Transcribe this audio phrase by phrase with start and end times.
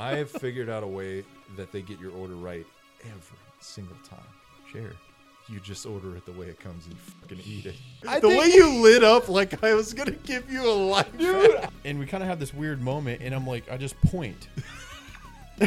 [0.00, 1.24] I have figured out a way
[1.56, 2.66] that they get your order right
[3.02, 4.18] every single time.
[4.72, 4.92] Share.
[5.48, 7.74] You just order it the way it comes and you fucking eat it.
[8.06, 11.10] I the think- way you lit up like I was gonna give you a life.
[11.18, 11.68] dude.
[11.84, 14.48] And we kind of have this weird moment, and I'm like, I just point.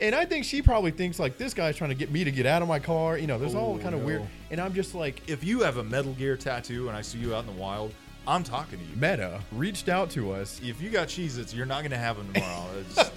[0.00, 2.46] and I think she probably thinks like this guy's trying to get me to get
[2.46, 3.16] out of my car.
[3.18, 4.06] You know, there's all Oh, kind of no.
[4.06, 4.22] weird.
[4.50, 7.34] And I'm just like, If you have a Metal Gear tattoo and I see you
[7.34, 7.92] out in the wild,
[8.28, 8.96] I'm talking to you.
[8.96, 10.60] Meta reached out to us.
[10.62, 12.66] If you got Cheez-Its, you're not gonna have them tomorrow.
[12.80, 13.15] It's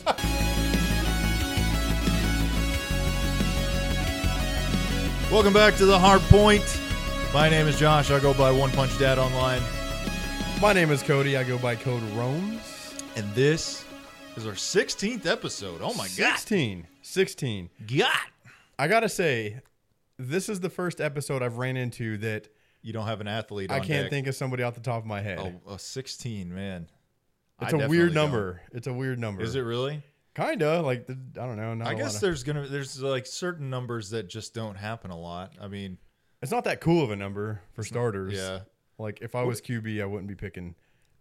[5.32, 6.80] Welcome back to the Hard Point.
[7.34, 8.10] My name is Josh.
[8.10, 9.62] I go by One Punch Dad online,
[10.60, 11.38] My name is Cody.
[11.38, 12.96] I go by code Rome's.
[13.16, 13.86] and this
[14.36, 15.82] is our 16th episode.
[15.84, 16.36] Oh my god!
[16.38, 16.88] 16.
[17.04, 17.70] 16.
[17.98, 18.10] God,
[18.80, 19.62] I gotta say,
[20.18, 22.48] this is the first episode I've ran into that
[22.82, 23.72] you don't have an athlete.
[23.72, 24.10] I can't deck.
[24.10, 25.62] think of somebody off the top of my head.
[25.68, 26.88] Oh, a 16, man.
[27.62, 28.24] it's I a weird don't.
[28.24, 28.62] number.
[28.74, 29.44] It's a weird number.
[29.44, 30.02] Is it really?
[30.36, 31.74] Kinda like the, I don't know.
[31.74, 35.18] Not I guess of- there's gonna there's like certain numbers that just don't happen a
[35.20, 35.54] lot.
[35.60, 35.98] I mean,
[36.42, 38.34] it's not that cool of a number for starters.
[38.34, 38.60] yeah.
[38.98, 40.76] Like if I was QB, I wouldn't be picking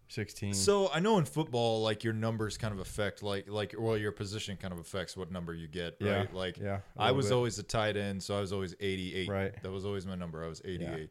[0.09, 0.53] 16.
[0.53, 4.11] So I know in football, like your numbers kind of affect, like like well, your
[4.11, 6.33] position kind of affects what number you get, Yeah, right?
[6.33, 7.35] Like yeah, I was bit.
[7.35, 9.29] always a tight end, so I was always 88.
[9.29, 9.63] Right.
[9.63, 10.43] That was always my number.
[10.43, 11.09] I was 88.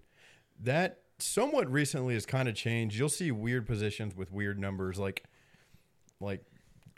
[0.62, 2.97] that somewhat recently has kind of changed.
[2.98, 5.25] You'll see weird positions with weird numbers, like
[6.20, 6.42] like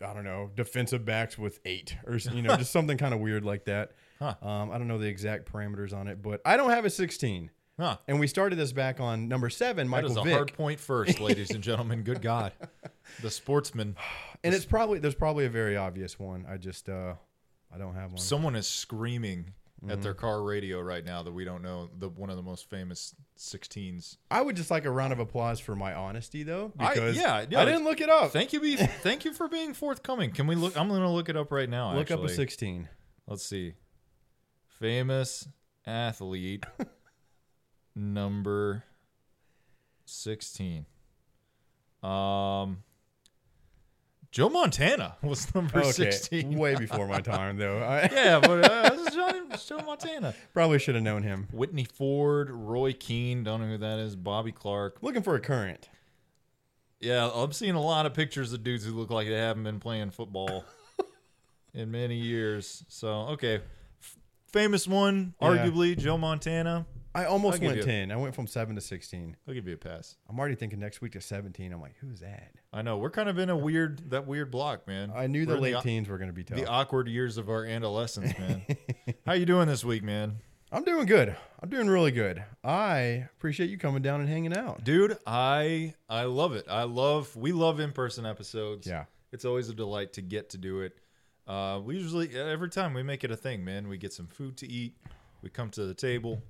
[0.03, 3.45] I don't know, defensive backs with eight, or you know, just something kind of weird
[3.45, 3.93] like that.
[4.19, 4.35] Huh.
[4.43, 7.51] Um, I don't know the exact parameters on it, but I don't have a 16.
[7.79, 7.97] Huh.
[8.07, 10.33] And we started this back on number seven, That Michael is a Vick.
[10.35, 12.03] hard point first, ladies and gentlemen.
[12.03, 12.53] Good God,
[13.23, 13.97] the sportsman.
[14.45, 16.45] and it's probably there's probably a very obvious one.
[16.47, 17.15] I just uh,
[17.75, 18.19] I don't have one.
[18.19, 20.03] Someone is screaming at Mm-hmm.
[20.03, 21.89] their car radio right now that we don't know.
[21.99, 24.17] The one of the most famous 16s.
[24.31, 27.61] I would just like a round of applause for my honesty, though, I- yeah, yeah.
[27.61, 28.31] I didn't look it up.
[28.33, 30.33] Thank you, be thank you for being forthcoming.
[30.33, 30.77] Can we look?
[30.79, 31.95] I'm going to look it up right now.
[31.95, 32.89] look up a 16.
[33.27, 33.75] Let's see.
[34.67, 35.49] Famous
[35.87, 36.65] athlete
[37.95, 38.85] number
[40.05, 40.87] 16.
[42.03, 42.83] Um
[44.31, 46.57] Joe Montana was number Okay, 16.
[46.57, 47.79] way before my time, though.
[48.13, 50.35] Yeah, but uh, this is Johnny, it's Joe Montana.
[50.53, 51.49] probably should have known him.
[51.53, 54.15] Whitey Ford, Roy Keane, don't know who that is.
[54.15, 54.99] Bobby Clarke.
[55.03, 55.89] Looking for a current.
[57.01, 59.81] Yeah, I'm seeing a lot of pictures of dudes who look like they haven't been
[59.81, 60.65] playing football
[61.75, 62.85] in many years.
[62.89, 63.57] So, okay.
[63.57, 65.49] F- famous one, Yeah.
[65.49, 66.87] arguably, Joe Montana.
[67.15, 68.13] I almost I'll give went you- 10.
[68.13, 69.37] I went from 7 to 16.
[69.49, 70.17] I'll give you a pass.
[70.29, 71.73] I'm already thinking next week to 17.
[71.73, 72.53] I'm like, who's that?
[72.73, 75.11] I know we're kind of in a weird that weird block, man.
[75.15, 76.57] I knew We're the in late au- teens were going to be tough.
[76.59, 78.63] the awkward years of our adolescence, man.
[79.27, 80.37] How you doing this week, man?
[80.73, 81.35] I'm doing good.
[81.61, 82.45] I'm doing really good.
[82.63, 84.85] I appreciate you coming down and hanging out.
[84.85, 86.67] Dude, I I love it.
[86.71, 88.87] I love we love in person episodes.
[88.87, 89.07] Yeah.
[89.33, 90.97] It's always a delight to get to do it.
[91.49, 93.89] Uh, we usually every time we make it a thing, man.
[93.89, 94.95] We get some food to eat.
[95.43, 96.41] We come to the table.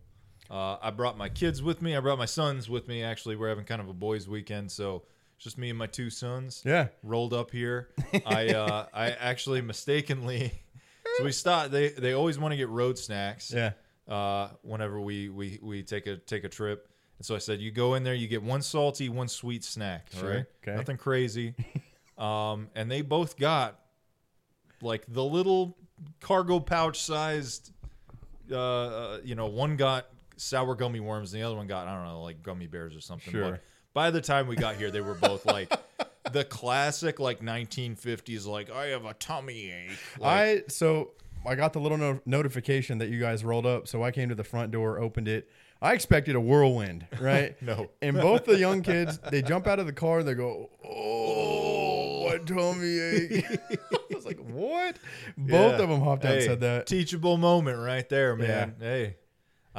[0.50, 1.96] Uh, I brought my kids with me.
[1.96, 3.02] I brought my sons with me.
[3.04, 5.04] Actually, we're having kind of a boys' weekend, so
[5.36, 6.62] it's just me and my two sons.
[6.64, 6.88] Yeah.
[7.04, 7.88] rolled up here.
[8.26, 10.52] I uh, I actually mistakenly.
[11.18, 11.72] So we stopped.
[11.72, 13.52] They they always want to get road snacks.
[13.52, 13.72] Yeah.
[14.08, 17.72] Uh, whenever we we we take a take a trip, and so I said, you
[17.72, 20.08] go in there, you get one salty, one sweet snack.
[20.14, 20.30] all Sure.
[20.30, 20.44] right?
[20.62, 20.76] Okay.
[20.76, 21.54] Nothing crazy.
[22.18, 23.80] um, and they both got
[24.80, 25.76] like the little
[26.20, 27.72] cargo pouch sized.
[28.50, 30.06] Uh, uh, you know, one got
[30.40, 33.00] sour gummy worms, and the other one got I don't know, like gummy bears or
[33.00, 33.32] something.
[33.32, 33.50] Sure.
[33.52, 33.62] But
[33.92, 35.72] by the time we got here, they were both like
[36.32, 39.98] the classic like 1950s, like I have a tummy ache.
[40.18, 41.12] Like, I so
[41.46, 44.34] I got the little no- notification that you guys rolled up, so I came to
[44.34, 45.48] the front door, opened it.
[45.82, 47.60] I expected a whirlwind, right?
[47.62, 47.88] No.
[48.02, 52.28] And both the young kids, they jump out of the car and they go, "Oh,
[52.28, 54.96] my tummy ache." I was like, "What?"
[55.38, 55.82] Both Yeah.
[55.82, 56.86] of them hopped out and said that.
[56.86, 58.76] Teachable moment right there, man.
[58.78, 59.16] Hey,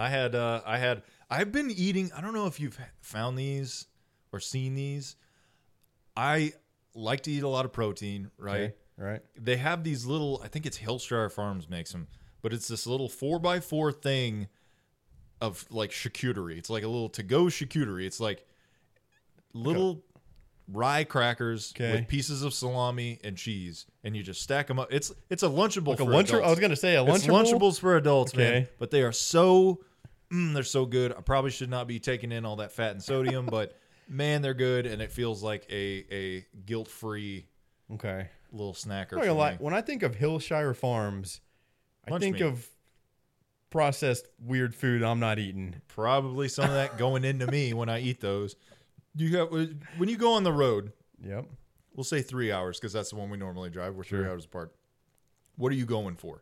[0.02, 2.12] I had, uh, I had, I've been eating.
[2.16, 3.88] I don't know if you've found these
[4.34, 5.16] or seen these.
[6.18, 6.54] I
[6.94, 8.62] like to eat a lot of protein, right?
[8.62, 9.22] Okay, right?
[9.40, 10.42] They have these little.
[10.44, 12.08] I think it's Hillshire Farms makes them,
[12.42, 14.48] but it's this little four by four thing
[15.40, 16.58] of like charcuterie.
[16.58, 18.06] It's like a little to go charcuterie.
[18.06, 18.46] It's like
[19.54, 20.04] little
[20.68, 21.92] rye crackers Okay.
[21.94, 24.92] with pieces of salami and cheese, and you just stack them up.
[24.92, 26.30] It's it's a lunchable Like a for lunch.
[26.30, 26.46] adults.
[26.46, 27.44] I was gonna say a It's lunchable.
[27.60, 28.48] Lunchables for adults, man.
[28.54, 28.70] Okay.
[28.80, 29.80] But they are so,
[30.32, 31.12] mm, they're so good.
[31.12, 34.54] I probably should not be taking in all that fat and sodium, but man, they're
[34.54, 37.46] good, and it feels like a a guilt free
[37.94, 38.28] Okay.
[38.52, 39.14] little snacker.
[39.14, 39.52] I'm not for gonna lie.
[39.52, 39.58] me.
[39.60, 41.42] When I think of Hillshire Farms,
[42.08, 42.42] I Lunch think meat.
[42.44, 42.68] of
[43.70, 45.76] processed weird food I'm not eating.
[45.88, 48.56] Probably some of that going into me when I eat those.
[49.16, 49.50] You have
[49.98, 50.94] when you go on the road.
[51.24, 51.46] Yep.
[51.94, 53.96] We'll say three hours because that's the one we normally drive.
[53.96, 54.30] We're three Sure.
[54.30, 54.74] hours apart.
[55.58, 56.42] What are you going for?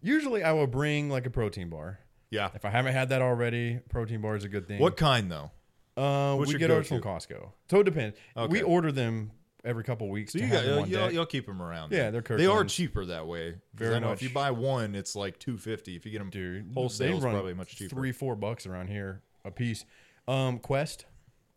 [0.00, 1.98] Usually, I will bring like a protein bar.
[2.30, 2.50] Yeah.
[2.54, 4.80] If I haven't had that already, protein bar is a good thing.
[4.80, 5.50] What kind though?
[5.96, 7.26] Uh, what's we your get ours from go-to?
[7.34, 7.48] Costco.
[7.70, 8.16] So it depends.
[8.48, 9.32] We order them
[9.64, 10.32] every couple weeks.
[10.32, 11.12] So to you have got them you'll, on you'll, deck.
[11.12, 11.90] you'll keep them around.
[11.92, 13.52] Yeah, they're they are cheaper that way.
[13.52, 15.96] 'Cause Very I know if you buy one, it's like two fifty.
[15.96, 16.70] If you get them dude.
[16.74, 17.94] wholesale, it's probably much cheaper.
[17.96, 19.84] Three, four bucks around here a piece.
[20.28, 21.06] Um, Quest.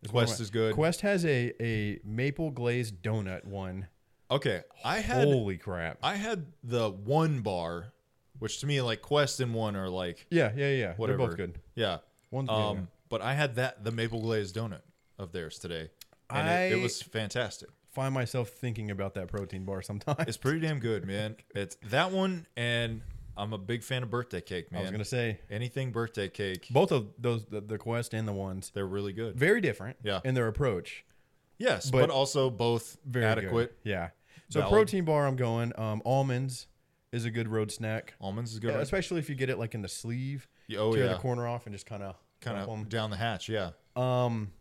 [0.00, 0.74] one of Quest my- is good.
[0.74, 3.86] Quest has a a maple glazed donut one.
[4.30, 5.98] Okay, I had Holy crap!
[6.02, 7.92] I had the one bar,
[8.42, 10.94] which to me like Quest and one are like yeah, yeah, yeah.
[10.96, 11.18] whatever.
[11.18, 11.58] They're both good.
[11.76, 11.98] Yeah.
[12.32, 12.82] One's Um, yeah.
[13.08, 14.80] but I had that the maple glazed donut
[15.16, 15.90] of theirs today,
[16.28, 17.68] and it, it I- was fantastic.
[17.92, 20.24] Find myself thinking about that protein bar sometimes.
[20.26, 21.36] It's pretty damn good, man.
[21.54, 23.02] It's that one, and
[23.36, 24.80] I'm a big fan of birthday cake, man.
[24.80, 28.32] I was gonna say Anything birthday cake, both of those, the, the Quest and the
[28.32, 29.36] ones, they're really good.
[29.36, 29.98] very different.
[30.02, 30.18] Yeah.
[30.24, 31.04] in their approach.
[31.58, 33.76] Yes, but but, also both Very adequate.
[33.84, 33.88] Good.
[33.90, 34.08] Yeah.
[34.48, 34.72] So Valid.
[34.72, 35.72] protein bar, I'm going.
[35.78, 36.66] Um, almonds
[37.12, 38.68] is a good road snack, Almonds is good.
[38.68, 38.82] Yeah, right?
[38.82, 40.48] especially if you get it like in the sleeve.
[40.66, 43.16] Yeah, oh tear yeah, the corner off and just kind of kind of down the
[43.16, 43.48] hatch.
[43.48, 44.52] Yeah, Um,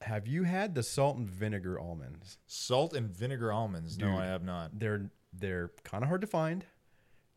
[0.00, 2.38] have you had the salt and vinegar almonds?
[2.46, 3.96] salt and vinegar almonds.
[3.96, 4.08] Dude.
[4.08, 4.78] No, I have not.
[4.78, 6.64] They're they're kind of hard to find.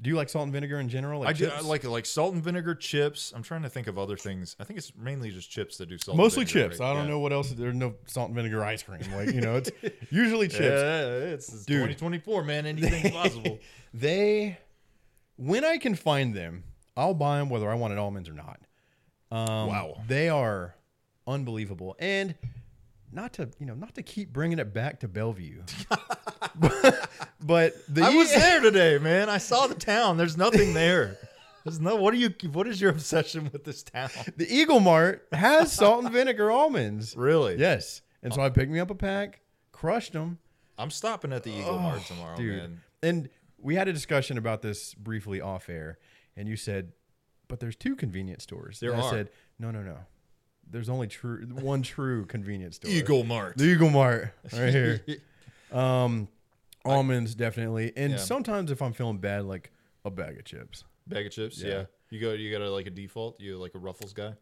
[0.01, 1.21] Do you like salt and vinegar in general?
[1.21, 3.31] Like I do I like like salt and vinegar chips.
[3.35, 4.55] I'm trying to think of other things.
[4.59, 6.17] I think it's mainly just chips that do salt.
[6.17, 6.79] mostly and vinegar, chips.
[6.81, 6.89] right?
[6.89, 7.11] I don't Yeah.
[7.11, 7.51] know what else.
[7.51, 8.99] There's no salt and vinegar ice cream.
[9.15, 9.71] Like you know, it's
[10.09, 10.59] usually chips.
[10.81, 11.77] Yeah, it's, it's Dude.
[11.89, 12.65] 2024, man.
[12.65, 13.59] Anything's possible.
[13.93, 14.57] They,
[15.37, 16.63] when I can find them,
[16.97, 18.59] I'll buy them whether I wanted almonds or not.
[19.31, 20.01] Um, Wow.
[20.07, 20.75] they are
[21.25, 22.35] unbelievable, and
[23.13, 25.61] not to you know not to keep bringing it back to Bellevue,
[26.55, 27.09] but,
[27.41, 29.29] but the I was there today, man.
[29.29, 30.17] I saw the town.
[30.17, 31.17] There's nothing there.
[31.63, 31.95] There's no.
[31.95, 32.33] What are you?
[32.51, 34.09] What is your obsession with this town?
[34.37, 37.15] the Eagle Mart has salt and vinegar almonds.
[37.15, 37.57] Really?
[37.57, 38.45] Yes, and so oh.
[38.45, 40.39] I picked me up a pack, crushed them,
[40.77, 42.57] I'm stopping at the Eagle Mart oh, tomorrow, dude.
[42.57, 42.81] man.
[43.01, 45.99] And we had a discussion about this briefly off air,
[46.35, 46.93] and you said,
[47.47, 49.29] "But there's two convenience stores." There and I said,
[49.59, 49.97] "No, no, no.
[50.69, 52.89] There's only true one true convenience store.
[52.91, 53.57] Eagle Mart.
[53.57, 55.01] the Eagle Mart, right here.
[55.71, 56.27] um,
[56.83, 58.17] almonds definitely, and Yeah.
[58.17, 59.71] sometimes if I'm feeling bad, like
[60.05, 60.83] a bag of chips.
[61.07, 61.61] Bag of chips.
[61.61, 61.85] Yeah.
[62.09, 62.33] You go.
[62.33, 63.39] You got a, like a default.
[63.39, 64.33] You like a Ruffles guy.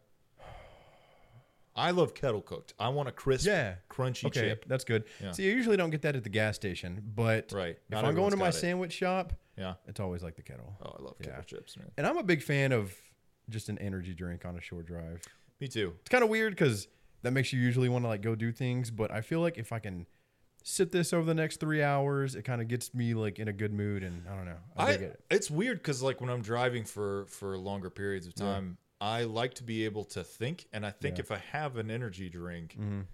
[1.74, 2.74] I love kettle cooked.
[2.78, 3.76] I want a crisp, Yeah.
[3.88, 4.64] crunchy Okay, chip.
[4.68, 5.04] that's good.
[5.22, 5.32] Yeah.
[5.32, 7.76] See, I usually don't get that at the gas station, but Right.
[7.76, 8.58] if Not I'm going to my got it.
[8.58, 9.74] sandwich shop, Yeah.
[9.86, 10.76] it's always like the kettle.
[10.82, 11.42] Oh, I love kettle Yeah.
[11.44, 11.90] chips, man.
[11.96, 12.94] And I'm a big fan of
[13.48, 15.22] just an energy drink on a short drive.
[15.60, 15.94] Me too.
[16.00, 16.88] It's kind of weird because
[17.22, 19.72] that makes you usually want to like go do things, but I feel like if
[19.72, 20.06] I can
[20.64, 23.52] sit this over the next three hours, it kind of gets me like in a
[23.52, 24.58] good mood, and I don't know.
[24.76, 25.20] I, I, it.
[25.30, 29.54] it's weird because like when I'm driving for for longer periods of time, I like
[29.54, 31.22] to be able to think, and I think Yeah.
[31.22, 33.06] if I have an energy drink, Mhm.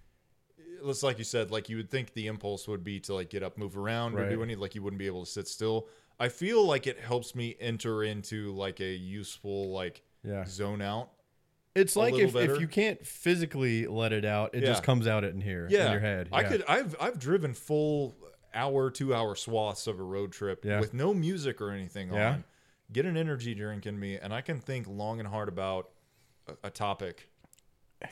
[0.85, 3.43] it's like you said, like you would think the impulse would be to like get
[3.43, 4.45] up, move around, or do Right.
[4.45, 5.89] any like you wouldn't be able to sit still.
[6.21, 11.11] I feel like it helps me enter into like a useful like Yeah, zone out.
[11.79, 14.69] It's like if, if you can't physically let it out, it Yeah.
[14.71, 16.29] just comes out in here Yeah, in your head.
[16.33, 16.65] I could.
[16.69, 18.15] I've I've driven full
[18.55, 20.81] hour, two hour swaths of a road trip Yeah.
[20.81, 22.31] with no music or anything Yeah.
[22.33, 22.45] on.
[22.93, 25.91] Get an energy drink in me, and I can think long and hard about
[26.47, 27.29] a, a topic.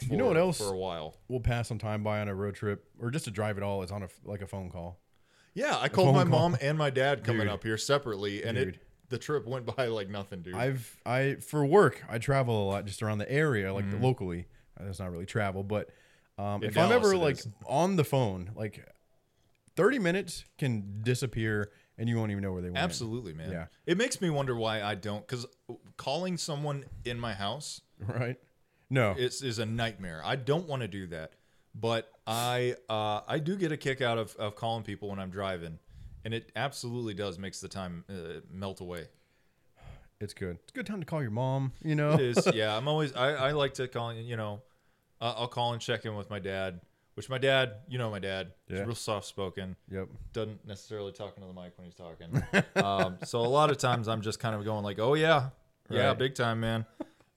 [0.08, 1.16] You know what else For a while.
[1.28, 3.82] we'll pass some time by on a road trip or just to drive at all
[3.82, 4.98] is on a like a phone call.
[5.54, 6.30] Yeah, I called my call.
[6.50, 7.50] mom and my dad coming Dude.
[7.50, 8.68] up here separately, and Dude.
[8.74, 10.54] it the trip went by like nothing, dude.
[10.54, 14.02] I've I for work I travel a lot just around the area like Mm-hmm.
[14.02, 14.46] locally.
[14.78, 15.88] That's not really travel, but
[16.38, 17.48] um, if I'm ever like is.
[17.66, 18.86] on the phone, like
[19.74, 22.78] thirty minutes can disappear and you won't even know where they went.
[22.84, 23.50] Absolutely, man.
[23.50, 23.66] Yeah.
[23.86, 25.46] It makes me wonder why I don't, because
[25.96, 28.38] calling someone in my house right?
[28.90, 30.20] No, is is a nightmare.
[30.24, 31.32] I don't want to do that,
[31.74, 35.30] but I uh, I do get a kick out of, of calling people when I'm
[35.30, 35.78] driving,
[36.26, 39.06] and it absolutely does makes the time uh, melt away.
[40.20, 40.58] it's good.
[40.64, 41.70] It's a good time to call your mom.
[41.84, 42.76] You know, It is, yeah.
[42.76, 44.60] I'm always I, I like to call you know,
[45.20, 46.80] uh, I'll call and check in with my dad,
[47.14, 49.76] which my dad, you know, my dad, he's real soft spoken.
[49.88, 50.08] Yep.
[50.32, 52.42] doesn't necessarily talk into the mic when he's talking.
[52.84, 55.50] um, so a lot of times I'm just kind of going like, "Oh yeah,
[55.88, 56.18] yeah, Right.
[56.18, 56.86] big time, man."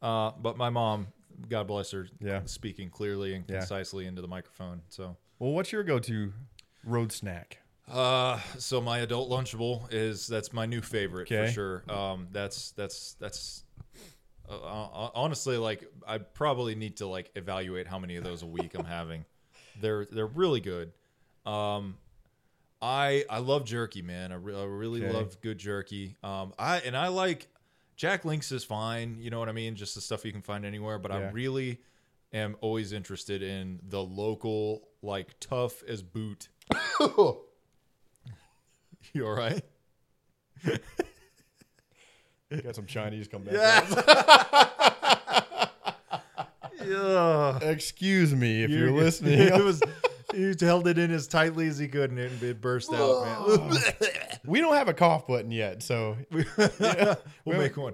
[0.02, 1.08] Uh, but my mom,
[1.48, 2.42] God bless her, Yeah.
[2.46, 3.60] speaking clearly and Yeah.
[3.60, 4.82] concisely into the microphone.
[4.90, 6.34] So, Well, what's your go-to
[6.84, 7.60] road snack?
[7.92, 11.48] Uh, so my adult lunchable is that's my new favorite Okay.
[11.48, 11.84] for sure.
[11.90, 13.64] Um, that's that's that's.
[14.50, 18.48] Uh, uh, honestly, like I probably need to like evaluate how many of those a
[18.48, 19.26] week I'm having.
[19.82, 20.92] They're they're really good.
[21.46, 21.98] Um,
[22.82, 24.32] I I love jerky, man.
[24.32, 25.14] I, re- I really Okay.
[25.14, 26.16] love good jerky.
[26.24, 27.48] Um, I and I like
[27.96, 29.18] Jack Links is fine.
[29.20, 29.76] You know what I mean?
[29.76, 30.98] Just the stuff you can find anywhere.
[31.00, 31.80] But I really
[32.34, 36.50] am always interested in the local, like tough as boot.
[39.14, 39.62] you all right?
[42.64, 43.54] Got some Chinese come back.
[46.86, 47.60] Yeah.
[47.62, 49.38] Excuse me if you're, You- listening.
[49.40, 49.82] it was
[50.34, 53.70] he held it in as tightly as he could and it, it burst out, man.
[54.46, 57.94] we don't have a cough button yet, so we'll make one.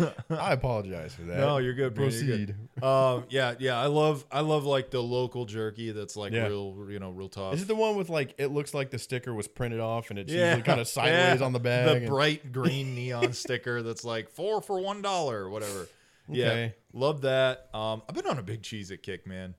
[0.30, 1.38] I apologize for that.
[1.38, 1.96] No, you're good.
[1.96, 2.56] man, you're good.
[2.56, 2.84] Proceed.
[2.84, 3.78] Um, yeah, yeah.
[3.80, 6.46] I love, I love like the local jerky that's like Yeah.
[6.46, 7.54] real, you know, real tough.
[7.54, 10.18] Is it the one with like it looks like the sticker was printed off and
[10.18, 11.46] it's yeah, usually kind of sideways yeah.
[11.46, 11.86] on the bag?
[11.86, 15.86] The and- bright green neon sticker that's like four for one dollar whatever.
[16.28, 17.68] Yeah, love that.
[17.74, 19.56] Um, I've been on a big Cheez-It kick, man.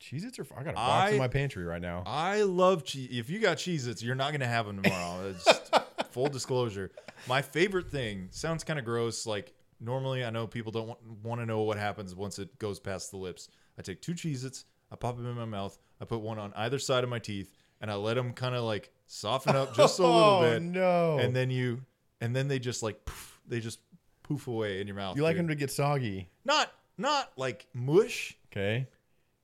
[0.00, 0.46] Cheez-Its are.
[0.56, 2.02] I got a box I- in my pantry right now.
[2.06, 3.08] I love cheese.
[3.12, 5.28] If you got Cheez Its, you're not going to have them tomorrow.
[5.30, 5.72] It's just
[6.10, 6.90] full disclosure.
[7.28, 9.26] My favorite thing sounds kind of gross.
[9.26, 12.78] Like, normally, I know people don't want, want to know what happens once it goes
[12.80, 13.48] past the lips.
[13.78, 16.52] I take two Cheez Its, I pop them in my mouth, I put one on
[16.56, 19.98] either side of my teeth, and I let them kind of like soften up just
[19.98, 20.62] a little oh bit.
[20.62, 21.18] no!
[21.18, 21.82] And then you,
[22.20, 23.80] and then they just like, poof, they just
[24.22, 25.16] poof away in your mouth.
[25.16, 25.40] you like dude.
[25.40, 28.86] them to get soggy, Not, not like mush, okay?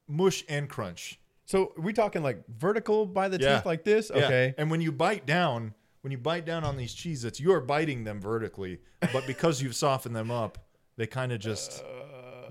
[0.07, 1.19] mush and crunch.
[1.47, 3.57] So are we talking like vertical by the Yeah.
[3.57, 4.11] teeth like this?
[4.15, 4.27] Yeah.
[4.27, 4.55] Okay.
[4.59, 7.61] And when you bite down, when you bite down on these Cheez Its, you are
[7.61, 8.81] biting them vertically.
[9.13, 10.59] But because you've softened them up,
[10.97, 11.83] they kind of just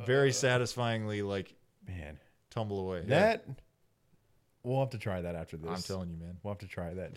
[0.05, 1.53] very satisfyingly like
[1.87, 3.03] Man, tumble away.
[3.07, 3.45] That
[4.63, 5.69] we'll have to try that after this.
[5.69, 6.37] I'm telling you, man.
[6.43, 7.13] we'll have to try that.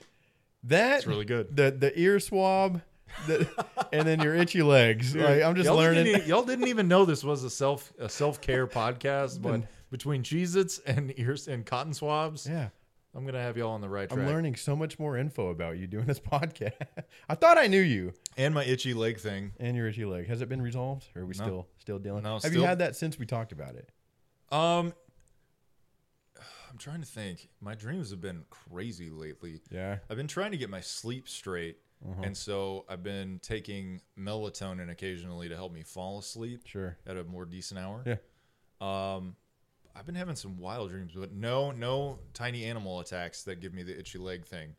[0.64, 1.56] That It's really good.
[1.56, 2.82] The the ear swab,
[3.26, 3.48] the,
[3.92, 5.16] and then your itchy legs.
[5.16, 6.04] Like I'm just y'all learning.
[6.04, 10.22] Didn't, y'all didn't even know this was a self a self care podcast, but between
[10.22, 12.68] Cheez Its and ears and cotton swabs, yeah.
[13.14, 14.20] I'm gonna have y'all on the right track.
[14.20, 16.72] I'm learning so much more info about you doing this podcast.
[17.28, 19.52] I thought I knew you And my itchy leg thing.
[19.58, 20.28] and your itchy leg.
[20.28, 21.44] Has it been resolved, or are we No.
[21.44, 22.22] still still dealing?
[22.22, 23.90] No, Have still- you had that since we talked about it?
[24.52, 24.92] Um,
[26.70, 27.48] I'm trying to think.
[27.60, 29.60] My dreams have been crazy lately.
[29.70, 29.98] Yeah.
[30.08, 32.22] I've been trying to get my sleep straight, Uh-huh.
[32.22, 36.96] and so I've been taking melatonin occasionally to help me fall asleep Sure.
[37.06, 38.04] at a more decent hour.
[38.06, 38.16] Yeah.
[38.80, 39.36] Um,
[39.96, 43.82] I've been having some wild dreams, but no, no tiny animal attacks that give me
[43.82, 44.74] the itchy leg thing.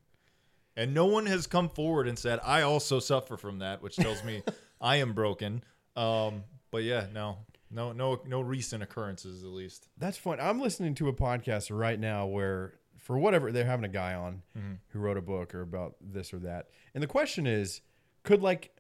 [0.76, 4.24] And no one has come forward and said I also suffer from that, which tells
[4.24, 4.42] me
[4.82, 5.64] I am broken.
[5.96, 7.40] Um, but yeah, no,
[7.70, 9.90] no, no, no recent occurrences at least.
[9.98, 10.40] That's fun.
[10.40, 14.44] I'm listening to a podcast right now where, for whatever, they're having a guy on
[14.58, 14.74] Mm-hmm.
[14.90, 16.68] who wrote a book or about this or that.
[16.94, 17.82] And the question is,
[18.24, 18.74] could like,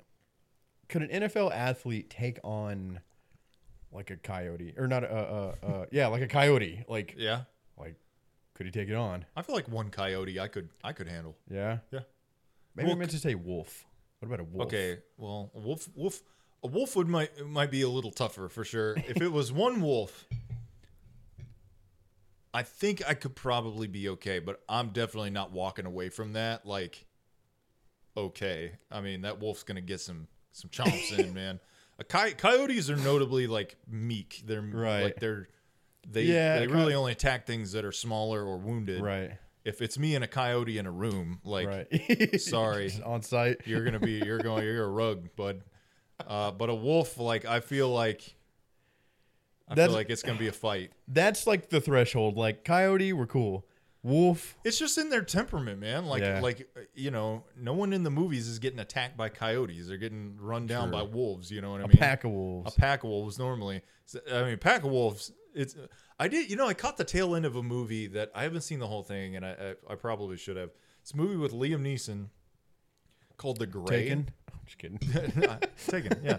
[0.87, 2.99] could an NFL athlete take on
[3.91, 5.03] like a coyote or not?
[5.03, 6.83] A, uh, uh, yeah, like a coyote.
[6.87, 7.43] Like, Yeah,
[7.77, 7.95] like,
[8.53, 9.25] could he take it on?
[9.35, 11.35] I feel like one coyote I could I could handle.
[11.49, 11.79] Yeah.
[11.91, 12.01] Yeah.
[12.75, 13.85] Maybe Well, I meant to say wolf.
[14.19, 14.67] What about a wolf?
[14.67, 16.21] Okay, well, a wolf, wolf,
[16.63, 18.95] a wolf would might might be a little tougher for sure.
[19.07, 20.27] if it was one wolf,
[22.53, 24.39] I think I could probably be okay.
[24.39, 26.65] But I'm definitely not walking away from that.
[26.65, 27.05] Like,
[28.15, 31.59] okay, I mean that wolf's gonna get some some chomps in, man.
[32.03, 34.41] Coy- coyotes are notably like meek.
[34.45, 35.03] They're Right.
[35.03, 35.47] like they're
[36.07, 39.01] they Yeah, they coy- really only attack things that are smaller or wounded.
[39.01, 39.31] Right.
[39.63, 42.41] If it's me and a coyote in a room, like right.
[42.41, 42.91] sorry.
[43.05, 43.61] On site.
[43.65, 45.61] you're gonna be you're going you're a rug bud
[46.27, 48.35] uh but a wolf like i feel like
[49.67, 52.37] i That's- feel like it's gonna be a fight That's like the threshold.
[52.37, 53.65] Like coyote, we're cool.
[54.03, 56.39] Wolf, it's just in their temperament man like Yeah.
[56.41, 59.97] like uh, you know no one in the movies is getting attacked by coyotes they're
[59.97, 60.97] getting run down True.
[60.97, 62.75] by wolves you know what i a mean pack of wolves.
[62.75, 63.83] a pack of wolves normally
[64.33, 65.75] i mean pack of wolves it's
[66.19, 68.61] i did you know i caught the tail end of a movie that i haven't
[68.61, 70.71] seen the whole thing and i i, I probably should have
[71.03, 72.29] it's a movie with liam neeson
[73.37, 74.29] called the grey Taken.
[74.65, 74.99] Just kidding.
[75.87, 76.37] Taken, yeah.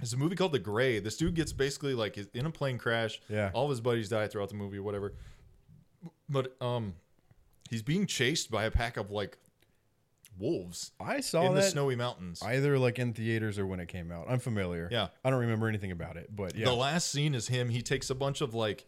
[0.00, 0.98] It's a movie called The Grey.
[1.00, 3.20] This dude gets basically like in a plane crash.
[3.28, 3.50] Yeah.
[3.52, 5.12] All of his buddies die throughout the movie or whatever.
[6.28, 6.94] But um
[7.70, 9.38] he's being chased by a pack of like
[10.38, 12.40] wolves I saw in the that snowy mountains.
[12.42, 14.26] either like in theaters or when it came out.
[14.28, 14.88] I'm familiar.
[14.90, 15.08] Yeah.
[15.24, 16.66] I don't remember anything about it, but yeah.
[16.66, 17.68] The last scene is him.
[17.68, 18.86] He takes a bunch of like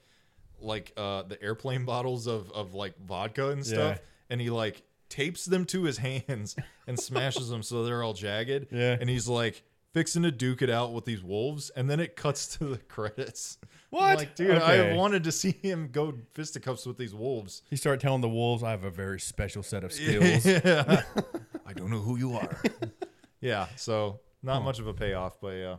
[0.61, 4.05] like uh the airplane bottles of of like vodka and stuff Yeah.
[4.31, 6.55] and he like tapes them to his hands
[6.87, 8.69] and smashes them so they're all jagged.
[8.71, 8.97] Yeah.
[9.01, 12.57] And he's like fixing to duke it out with these wolves and then it cuts
[12.59, 13.59] to the credits.
[13.63, 14.19] I'm What?
[14.19, 14.93] like, dude, Okay.
[14.93, 17.63] I wanted to see him go fisticuffs with these wolves.
[17.71, 21.03] he started telling the wolves, "I have a very special set of skills." yeah.
[21.67, 22.63] I don't know who you are.
[23.41, 25.77] yeah, so not much of a payoff, but yeah.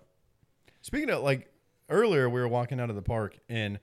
[0.81, 1.51] Speaking of like
[1.89, 3.79] earlier, we were walking out of the park and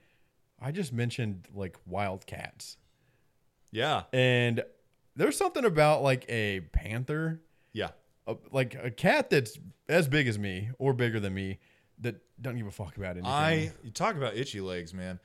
[0.60, 2.76] I just mentioned like wildcats,
[3.70, 4.02] Yeah.
[4.12, 4.62] and
[5.16, 7.40] there's something about like a panther,
[7.72, 7.90] Yeah.
[8.26, 9.58] a, like a cat that's
[9.88, 11.58] as big as me or bigger than me
[12.00, 13.26] that don't give a fuck about anything.
[13.26, 15.18] I you talk about itchy legs, man.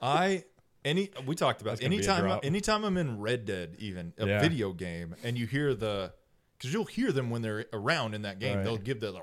[0.00, 0.44] I
[0.84, 4.12] Any we talked about That's gonna be a anytime anytime I'm in Red Dead, even
[4.18, 4.40] a Yeah.
[4.40, 6.12] video game, and you hear the
[6.56, 8.58] because you'll hear them when they're around in that game.
[8.58, 8.64] Right.
[8.64, 9.22] They'll give the, the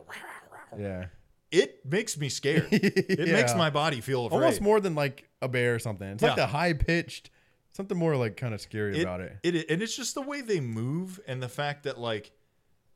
[0.78, 1.06] Yeah.
[1.52, 2.68] it makes me scared.
[2.72, 4.38] It makes my body feel afraid.
[4.40, 6.08] Almost more than like a bear or something.
[6.08, 7.30] It's like the high pitched,
[7.72, 9.38] something more like kind of scary it, about it.
[9.44, 12.32] it and it's just the way they move and the fact that like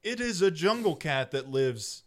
[0.08, 2.04] it is a jungle cat that lives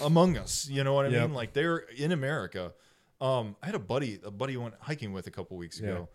[0.00, 0.68] among us.
[0.68, 1.22] You know what I Yep.
[1.28, 1.34] mean?
[1.34, 2.72] Like they're in America.
[3.20, 6.08] Um, I had a buddy, a buddy I went hiking with a couple weeks ago,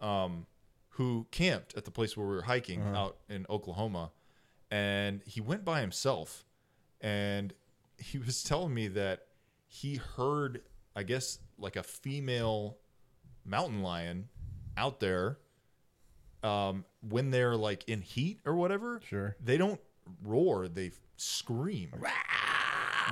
[0.00, 0.46] um,
[0.90, 2.98] who camped at the place where we were hiking Uh-huh.
[2.98, 4.10] out in Oklahoma,
[4.70, 6.44] and he went by himself,
[7.00, 7.54] and
[7.98, 9.26] he was telling me that
[9.66, 10.62] he heard,
[10.96, 12.78] I guess, like a female
[13.44, 14.28] mountain lion
[14.76, 15.38] out there
[16.42, 19.36] um, when they're like in heat or whatever, Sure.
[19.42, 19.80] they don't
[20.22, 21.90] roar; they scream.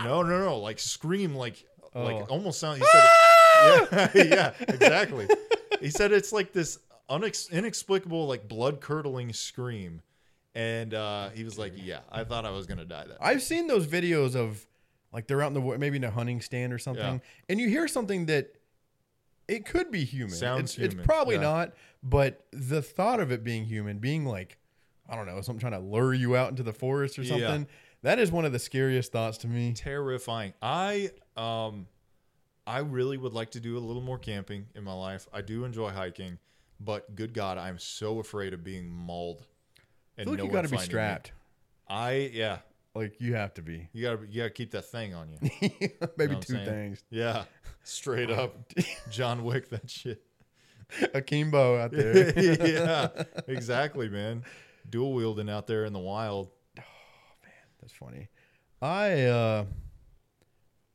[0.05, 0.59] No, no, no!
[0.59, 2.05] Like scream, like Oh.
[2.05, 2.79] like almost sound.
[2.79, 3.09] He said,
[3.65, 5.27] yeah, yeah, exactly.
[5.81, 10.03] he said it's like this unex- inexplicable, like blood curdling scream,
[10.55, 13.67] and uh, he was like, "Yeah, I thought I was gonna die that." I've seen
[13.67, 14.67] those videos of
[15.11, 17.19] like they're out in the maybe in a hunting stand or something, Yeah.
[17.49, 18.51] and you hear something that
[19.49, 20.35] it could be human.
[20.35, 21.41] Sounds it's, human, It's probably yeah.
[21.43, 21.73] not,
[22.03, 24.59] but the thought of it being human, being like
[25.09, 27.31] I don't know, something trying to lure you out into the forest or Yeah.
[27.47, 27.67] something.
[28.03, 29.73] That is one of the scariest thoughts to me.
[29.75, 30.53] terrifying.
[30.63, 31.87] I um
[32.67, 35.29] I really would like to do a little more camping in my life.
[35.33, 36.39] I do enjoy hiking,
[36.81, 39.47] but good God, I'm so afraid of being mauled.
[40.19, 40.91] I And feel like no you got to be finding me.
[40.91, 41.33] strapped.
[41.89, 42.59] I yeah,
[42.95, 43.89] Like you have to be.
[43.93, 45.39] you gotta you gotta keep that thing on you.
[46.17, 46.65] maybe what I'm two saying?
[46.67, 47.05] things.
[47.11, 47.45] Yeah,
[47.85, 48.73] straight up,
[49.11, 50.23] John Wick that shit.
[51.15, 52.33] Akimbo out there.
[52.39, 53.09] yeah,
[53.49, 54.45] exactly, man.
[54.91, 56.51] Dual wielding out there in the wild.
[56.79, 56.83] Oh
[57.43, 58.29] man, that's funny.
[58.83, 59.65] I uh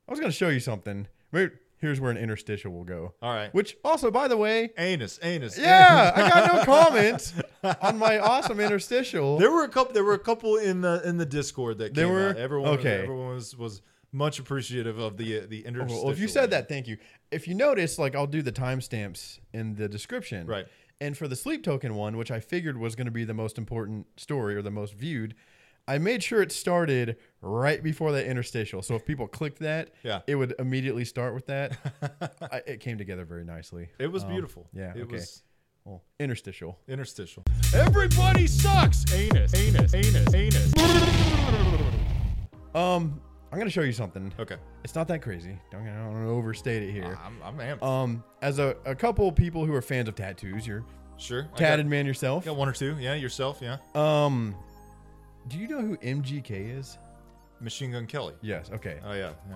[0.08, 1.08] I was gonna show you something.
[1.32, 3.14] Maybe here's where an interstitial will go.
[3.22, 5.58] All right, Which also, by the way, anus, anus.
[5.58, 7.34] yeah, I got no comments
[7.82, 9.38] on my awesome interstitial.
[9.38, 9.94] There were a couple.
[9.94, 12.30] There were a couple in the in the Discord that There came were?
[12.30, 12.38] out.
[12.38, 13.02] Everyone, Okay.
[13.04, 16.04] everyone was was much appreciative of the the interstitial.
[16.04, 16.98] well, if you said that, thank you.
[17.32, 20.46] If you notice, like I'll do the timestamps in the description.
[20.48, 20.66] Right.
[21.02, 23.58] And for the sleep token one, which I figured was going to be the most
[23.58, 25.34] important story or the most viewed,
[25.88, 28.84] I made sure it started right before that interstitial.
[28.84, 30.22] So if people clicked that, Yeah.
[30.28, 31.76] it would immediately start with that.
[32.52, 33.90] I, it came together very nicely.
[33.98, 34.70] it was Um, beautiful.
[34.74, 35.14] yeah, it okay.
[35.16, 35.42] was
[35.86, 36.78] Well, interstitial.
[36.88, 37.44] interstitial.
[37.74, 39.12] Everybody sucks.
[39.12, 40.72] Anus, anus, anus, anus.
[42.76, 43.20] Um,
[43.52, 44.32] I'm gonna show you something.
[44.40, 45.58] Okay, It's not that crazy.
[45.72, 47.18] Don't, I don't want to overstate it here.
[47.26, 47.84] I'm, I'm amped.
[47.84, 50.84] Um, as a, a couple people who are fans of tattoos, you're
[51.18, 52.46] sure, I tatted got, man yourself.
[52.46, 52.96] got one or two.
[53.00, 53.60] Yeah, yourself.
[53.62, 54.56] Yeah, Um,
[55.50, 56.98] do you know who MGK is?
[57.60, 58.34] Machine Gun Kelly.
[58.42, 58.70] Yes.
[58.74, 59.00] Okay.
[59.06, 59.34] Oh yeah.
[59.50, 59.56] yeah.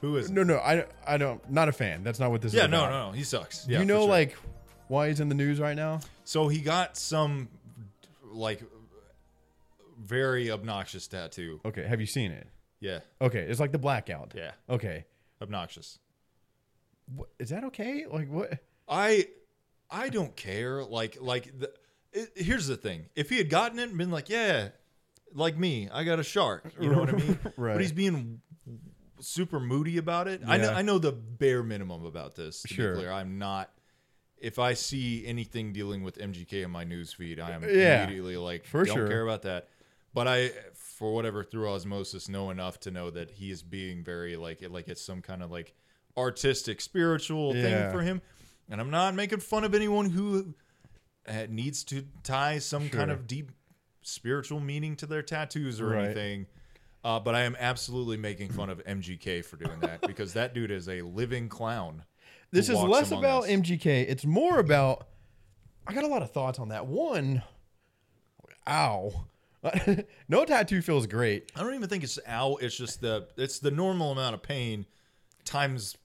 [0.00, 0.30] Who is?
[0.30, 1.40] No, no, I, I don't.
[1.50, 2.02] Not a fan.
[2.04, 2.70] That's not what this yeah, is.
[2.70, 2.90] no, about.
[2.90, 3.12] no, no.
[3.12, 3.64] He sucks.
[3.64, 4.08] Do Yeah, you for know sure.
[4.08, 4.36] like
[4.88, 6.00] why he's in the news right now?
[6.24, 7.48] So he got some
[8.30, 8.62] like
[10.00, 11.60] very obnoxious tattoo.
[11.64, 11.84] Okay.
[11.86, 12.46] Have you seen it?
[12.82, 13.40] Yeah, Okay.
[13.42, 14.32] It's like the blackout.
[14.36, 15.04] yeah, Okay.
[15.40, 15.98] obnoxious.
[17.14, 18.06] What, is that okay?
[18.06, 18.58] Like what?
[18.88, 19.28] I
[19.90, 20.82] I don't care.
[20.84, 21.72] Like like the,
[22.12, 24.68] it, here's the thing: if he had gotten it and been like, yeah,
[25.32, 26.72] like me, I got a shark.
[26.80, 27.38] You know what I mean?
[27.56, 27.74] Right.
[27.74, 28.40] But he's being
[29.20, 30.42] super moody about it.
[30.46, 32.62] I know I know the bare minimum about this.
[32.62, 32.92] To Sure.
[32.94, 33.70] be clear, I'm not.
[34.38, 38.02] If I see anything dealing with MGK in my news feed, I am Yeah.
[38.02, 39.06] immediately like, For don't sure.
[39.06, 39.68] care about that.
[40.14, 40.50] But I,
[41.02, 44.86] for whatever, through osmosis, know enough to know that he is being very like, like
[44.86, 45.74] it's some kind of like
[46.16, 47.62] artistic, spiritual Yeah.
[47.62, 48.22] thing for him.
[48.70, 50.54] And I'm not making fun of anyone who
[51.26, 53.50] uh, needs to tie some kind of deep
[54.02, 56.04] spiritual meaning to their tattoos or Right.
[56.04, 56.46] anything.
[57.02, 60.70] Uh, but I am absolutely making fun of MGK for doing that because that dude
[60.70, 62.04] is a living clown.
[62.52, 63.50] This is less about us.
[63.50, 64.06] MGK.
[64.08, 65.08] It's more about.
[65.84, 66.86] I got a lot of thoughts on that.
[66.86, 67.42] One,
[68.68, 69.24] ow.
[70.28, 71.50] no tattoo feels great.
[71.54, 72.56] I don't even think it's ow.
[72.56, 74.86] It's just the it's the normal amount of pain
[75.44, 75.96] times.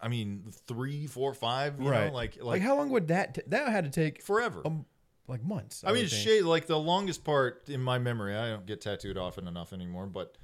[0.00, 1.80] I mean, three, four, five.
[1.80, 2.08] You right.
[2.08, 3.34] Know, like like like how long would that?
[3.34, 4.62] T- that had to take forever.
[4.64, 4.84] um,
[5.28, 5.82] like months.
[5.84, 6.22] I mean, would think.
[6.22, 8.36] shade like the longest part in my memory.
[8.36, 10.36] I don't get tattooed often enough anymore, but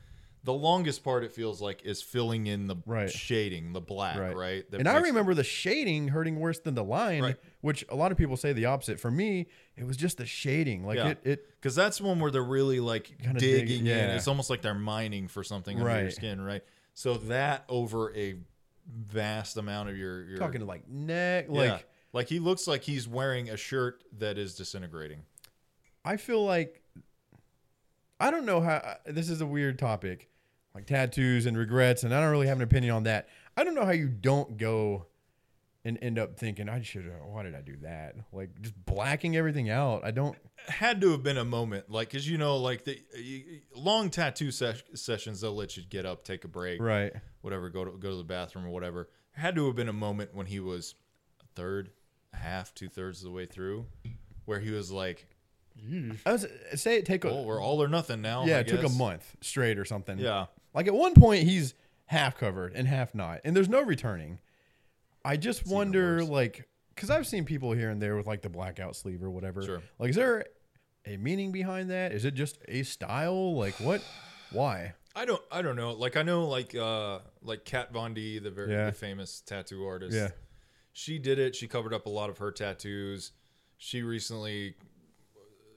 [0.44, 3.08] the longest part it feels like is filling in the Right.
[3.10, 4.68] shading, the black, right?
[4.70, 7.36] That and I remember the shading hurting worse than the line, Right.
[7.60, 8.98] which a lot of people say the opposite.
[8.98, 10.84] For me, it was just the shading.
[10.84, 11.08] Like Yeah.
[11.10, 13.86] it, it because that's one where they're really like dig- digging in.
[13.86, 14.16] yeah.
[14.16, 16.62] It's almost like they're mining for something under your skin, right?
[16.94, 18.34] So that over a
[18.86, 21.46] vast amount of your, your talking to like neck.
[21.50, 21.72] yeah.
[21.74, 25.22] Like like he looks like he's wearing a shirt that is disintegrating.
[26.04, 26.82] I feel like
[28.18, 28.96] I don't know how.
[29.06, 30.28] This is a weird topic,
[30.74, 33.28] like tattoos and regrets, and I don't really have an opinion on that.
[33.56, 35.06] I don't know how you don't go
[35.84, 37.10] and end up thinking I should.
[37.26, 38.14] Why did I do that?
[38.32, 40.04] Like just blacking everything out.
[40.04, 40.36] I don't.
[40.68, 44.52] had to have been a moment like because you know like the you, long tattoo
[44.52, 47.12] ses- sessions they'll let you get up take a break Right.
[47.40, 50.32] whatever go to go to the bathroom or whatever had to have been a moment
[50.34, 50.94] when he was
[51.40, 51.90] a third
[52.32, 53.86] a half two thirds of the way through
[54.44, 55.26] where he was like
[56.24, 58.58] I was say it take a oh we're all or nothing now yeah.
[58.58, 60.16] I It took a month straight or something.
[60.18, 61.74] yeah Like at one point he's
[62.06, 64.38] half covered and half not, and there's no returning.
[65.24, 68.48] I just even wonder, like, because I've seen people here and there with like the
[68.48, 69.62] blackout sleeve or whatever.
[69.62, 69.82] Sure.
[69.98, 70.46] Like, is there
[71.06, 72.12] a meaning behind that?
[72.12, 73.54] Is it just a style?
[73.56, 74.02] Like, what?
[74.50, 74.94] Why?
[75.14, 78.50] I don't I don't know like I know like uh like Kat Von D the
[78.50, 78.86] very Yeah.
[78.86, 80.28] the famous tattoo artist Yeah.
[80.92, 83.32] she did it she covered up a lot of her tattoos
[83.76, 84.74] she recently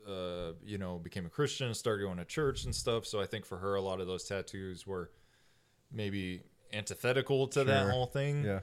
[0.07, 3.25] uh you know became a christian and started going to church and stuff so i
[3.25, 5.09] think for her a lot of those tattoos were
[5.91, 6.41] maybe
[6.73, 8.59] antithetical to that whole thing Yeah.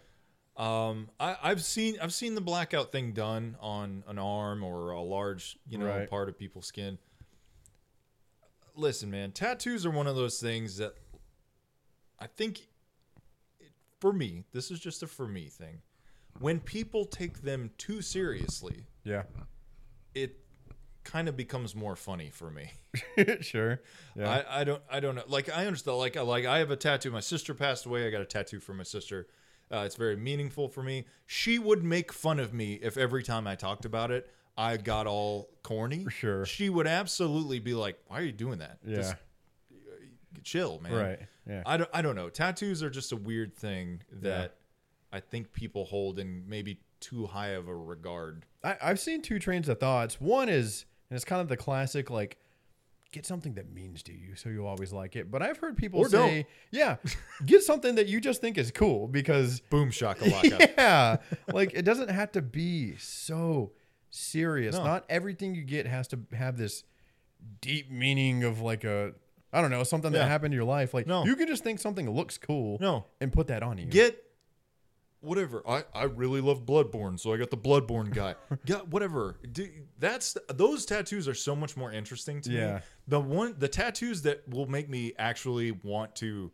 [0.57, 5.01] um I, i've seen i've seen the blackout thing done on an arm or a
[5.01, 6.09] large you know Right.
[6.11, 6.99] part of people's skin
[8.75, 10.95] listen man tattoos are one of those things that
[12.19, 12.69] i think
[14.01, 15.81] for me this is just a for me thing
[16.41, 19.25] when people take them too seriously Yeah.
[20.15, 20.39] it
[21.05, 22.71] kind of becomes more funny for me
[23.41, 23.81] sure.
[24.15, 24.31] Yeah.
[24.31, 25.25] I, I don't I don't know.
[25.27, 25.97] Like I understand.
[25.97, 27.11] Like I like I have a tattoo.
[27.11, 28.07] My sister passed away.
[28.07, 29.29] I got a tattoo for my sister.
[29.73, 31.07] Uh, it's very meaningful for me.
[31.27, 35.07] She would make fun of me if every time I talked about it, I got
[35.07, 36.07] all corny.
[36.11, 36.45] Sure.
[36.45, 38.79] She would absolutely be like, "Why are you doing that?
[38.87, 38.97] yeah.
[38.97, 39.15] Just
[40.43, 41.19] chill, man." right.
[41.49, 41.63] Yeah.
[41.65, 41.91] I don't.
[41.95, 42.29] I don't know.
[42.29, 44.57] Tattoos are just a weird thing that
[45.13, 48.45] I think people hold in maybe too high of a regard.
[48.63, 50.21] I, I've seen two trains of thoughts.
[50.21, 52.39] One is, and it's kind of the classic, like,
[53.13, 55.31] get something that means to you so you always like it.
[55.31, 56.29] But I've heard people Or don't.
[56.31, 56.97] say, yeah,
[57.45, 60.73] get something that you just think is cool because Boom shakalaka.
[60.79, 61.17] yeah,
[61.53, 63.73] like it doesn't have to be so
[64.09, 64.77] serious.
[64.77, 64.85] No.
[64.85, 66.85] Not everything you get has to have this
[67.61, 69.13] deep meaning of like a
[69.53, 70.95] I don't know something that happened in your life.
[70.95, 71.27] Like No.
[71.27, 73.05] you can just think something looks cool, No.
[73.21, 73.85] and put that on you.
[73.85, 74.25] get
[75.23, 75.63] whatever.
[75.67, 78.35] I, I really love Bloodborne, so I got the Bloodborne guy.
[78.67, 79.39] Got whatever.
[79.51, 82.75] Do, that's those tattoos are so much more interesting to Yeah.
[82.75, 82.81] me.
[83.09, 86.51] The one the tattoos that will make me actually want to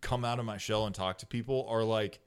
[0.00, 2.20] come out of my shell and talk to people are like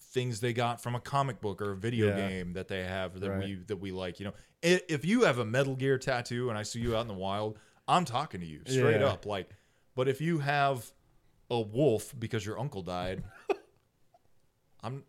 [0.00, 2.16] things they got from a comic book or a video Yeah.
[2.16, 3.44] game that they have that Right.
[3.44, 4.20] we that we like.
[4.20, 7.08] You know, if you have a Metal Gear tattoo and I see you out in
[7.08, 9.08] the wild, I'm talking to you straight Yeah.
[9.08, 9.26] up.
[9.26, 9.50] Like,
[9.94, 10.90] but if you have
[11.50, 13.22] a wolf because your uncle died,
[14.84, 15.04] I'm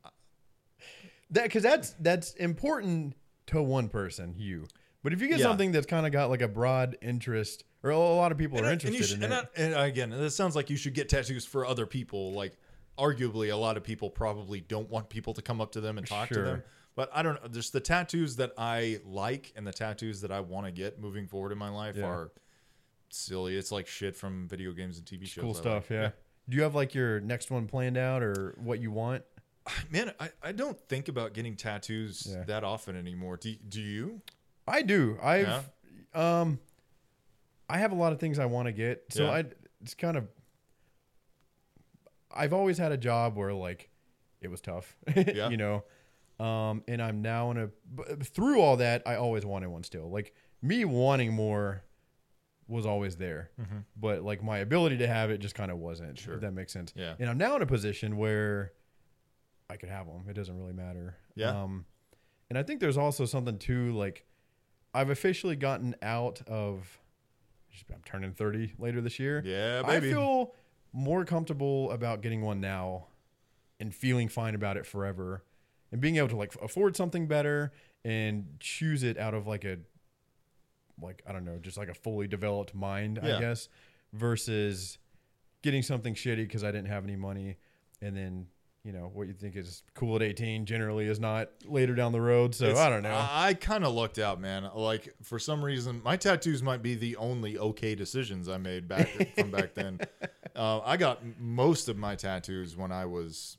[1.31, 3.15] that because that's that's important
[3.47, 4.67] to one person, you.
[5.03, 5.45] But if you get Yeah.
[5.45, 8.65] something that's kind of got like a broad interest, or a lot of people and,
[8.65, 10.77] are interested and you should, in and, it, I- and again, it sounds like you
[10.77, 12.31] should get tattoos for other people.
[12.33, 12.57] Like,
[12.97, 16.07] arguably, a lot of people probably don't want people to come up to them and
[16.07, 16.63] talk to them.
[16.95, 17.49] But I don't know.
[17.49, 21.27] Just the tattoos that I like and the tattoos that I want to get moving
[21.27, 22.05] forward in my life Yeah.
[22.05, 22.31] are
[23.09, 23.55] silly.
[23.57, 25.41] It's like shit from video games and TV shows.
[25.43, 25.83] cool I stuff.
[25.83, 25.89] like.
[25.89, 26.11] Yeah.
[26.47, 29.23] Do you have like your next one planned out or what you want?
[29.89, 32.43] Man, I, I don't think about getting tattoos Yeah.
[32.45, 33.37] that often anymore.
[33.37, 34.21] Do, do you?
[34.67, 35.17] I do.
[35.21, 35.69] I've
[36.13, 36.59] um
[37.69, 39.05] I have a lot of things I want to get.
[39.09, 39.31] So Yeah.
[39.31, 39.43] I
[39.81, 40.27] it's kind of
[42.33, 43.89] I've always had a job where like
[44.41, 44.95] it was tough.
[45.15, 45.49] Yeah.
[45.49, 45.83] you know.
[46.39, 47.69] Um and I'm now in a,
[48.23, 50.09] through all that I always wanted one still.
[50.09, 51.83] Like me wanting more
[52.67, 53.51] was always there.
[53.95, 56.15] But like my ability to have it just kind of wasn't.
[56.15, 56.25] Mm-hmm.
[56.25, 56.33] Sure.
[56.35, 56.91] If that makes sense.
[56.95, 57.13] Yeah.
[57.19, 58.71] And I'm now in a position where
[59.69, 60.23] I could have them.
[60.29, 61.15] It doesn't really matter.
[61.35, 61.49] Yeah.
[61.63, 61.85] Um
[62.49, 64.25] and I think there's also something too like
[64.93, 66.99] I've officially gotten out of.
[67.93, 69.41] I'm turning 30 later this year.
[69.43, 70.07] Yeah, maybe.
[70.07, 70.53] I feel
[70.93, 73.07] more comfortable about getting one now,
[73.81, 75.43] and feeling fine about it forever,
[75.91, 77.73] and being able to like afford something better
[78.05, 79.79] and choose it out of like a,
[81.01, 83.35] like I don't know, just like a fully developed mind, Yeah.
[83.35, 83.67] I guess,
[84.13, 84.97] versus
[85.61, 87.57] getting something shitty because I didn't have any money,
[88.01, 88.47] and then.
[88.85, 92.21] You know what you think is cool at 18 generally is not later down the
[92.21, 92.53] road.
[92.53, 93.09] So It's- I don't know.
[93.15, 94.69] I, I kind of lucked out, man.
[94.75, 99.07] Like for some reason, my tattoos might be the only okay decisions I made back
[99.37, 99.99] from back then.
[100.55, 103.57] Uh, I got most of my tattoos when I was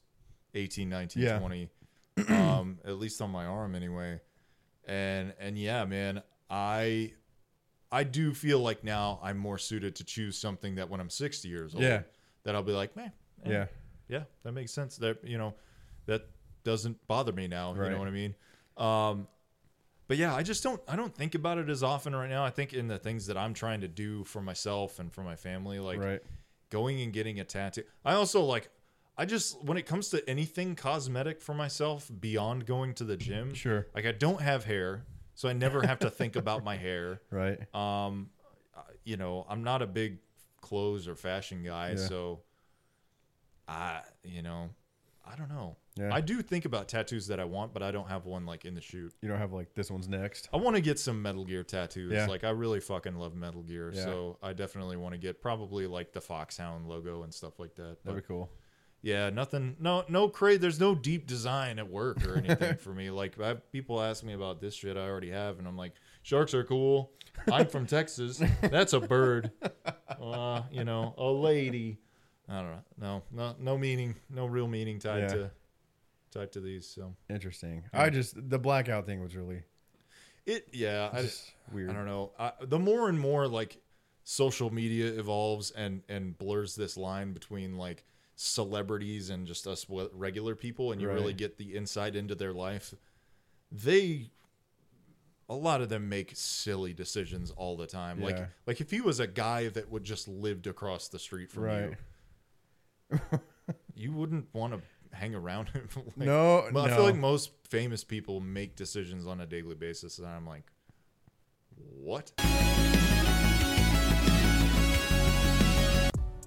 [0.54, 1.38] 18, 19, Yeah.
[1.40, 1.68] 20,
[2.28, 4.20] um, at least on my arm anyway.
[4.86, 7.14] And and yeah, man, I
[7.90, 11.48] I do feel like now I'm more suited to choose something that when I'm 60
[11.48, 12.02] years old, Yeah.
[12.44, 13.10] that I'll be like, man,
[13.44, 13.66] eh, yeah.
[14.08, 14.96] Yeah, that makes sense.
[14.98, 15.54] That you know,
[16.06, 16.28] that
[16.64, 17.74] doesn't bother me now.
[17.74, 18.34] You know what I mean?
[18.76, 19.28] Um,
[20.08, 20.80] but yeah, I just don't.
[20.86, 22.44] I don't think about it as often right now.
[22.44, 25.36] I think in the things that I'm trying to do for myself and for my
[25.36, 26.20] family, like right.
[26.70, 27.82] going and getting a tattoo.
[28.04, 28.68] I also like.
[29.18, 33.54] I just when it comes to anything cosmetic for myself beyond going to the gym,
[33.54, 33.86] Sure.
[33.94, 37.22] Like I don't have hair, so I never have to think about my hair.
[37.30, 37.58] Right.
[37.74, 38.28] Um,
[39.04, 40.18] you know, I'm not a big
[40.60, 41.96] clothes or fashion guy, Yeah.
[41.96, 42.40] so
[43.68, 44.70] I, you know,
[45.28, 45.76] I don't know.
[45.96, 46.14] Yeah.
[46.14, 48.74] I do think about tattoos that I want, but I don't have one like in
[48.74, 49.12] the shoot.
[49.22, 50.48] You don't have like this one's next.
[50.52, 52.12] I want to get some Metal Gear tattoos.
[52.12, 52.26] Yeah.
[52.26, 54.04] Like I really fucking love Metal Gear, Yeah.
[54.04, 57.96] so I definitely want to get probably like the Foxhound logo and stuff like that.
[58.04, 58.50] But That'd be cool.
[59.02, 59.74] yeah, nothing.
[59.80, 60.58] No, no crazy.
[60.58, 63.10] There's no deep design at work or anything for me.
[63.10, 66.54] Like I, people ask me about this shit, I already have, and I'm like, sharks
[66.54, 67.10] are cool.
[67.50, 68.40] I'm from Texas.
[68.60, 69.50] That's a bird.
[70.20, 71.98] Uh, you know, a lady.
[72.48, 72.82] I don't know.
[73.00, 74.14] No, no, no meaning.
[74.30, 75.28] No real meaning tied Yeah.
[75.28, 75.50] to
[76.30, 76.86] tied to these.
[76.86, 77.84] So Interesting.
[77.92, 79.62] I just the blackout thing was really
[80.44, 80.68] it.
[80.72, 81.90] Yeah, I, just weird.
[81.90, 82.32] I don't know.
[82.38, 83.78] I, the more and more like
[84.22, 88.04] social media evolves and and blurs this line between like
[88.36, 92.94] celebrities and just us regular people, and you really get the insight into their life.
[93.72, 94.30] They,
[95.48, 98.20] a lot of them make silly decisions all the time.
[98.20, 101.62] Like like if he was a guy that would just lived across the street from
[101.64, 101.82] Right.
[101.90, 101.96] you,
[103.94, 104.80] you wouldn't want to
[105.16, 105.88] hang around him.
[106.16, 110.18] like, No, but I feel like most famous people make decisions on a daily basis,
[110.18, 110.64] and I'm like,
[111.76, 112.32] what?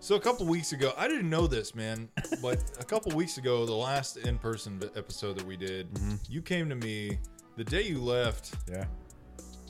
[0.02, 2.10] So a couple weeks ago, I didn't know this, man,
[2.42, 6.16] but a couple weeks ago, the last in-person episode that we did, Mm-hmm.
[6.28, 7.20] you came to me
[7.58, 8.56] the day you left.
[8.72, 8.86] Yeah.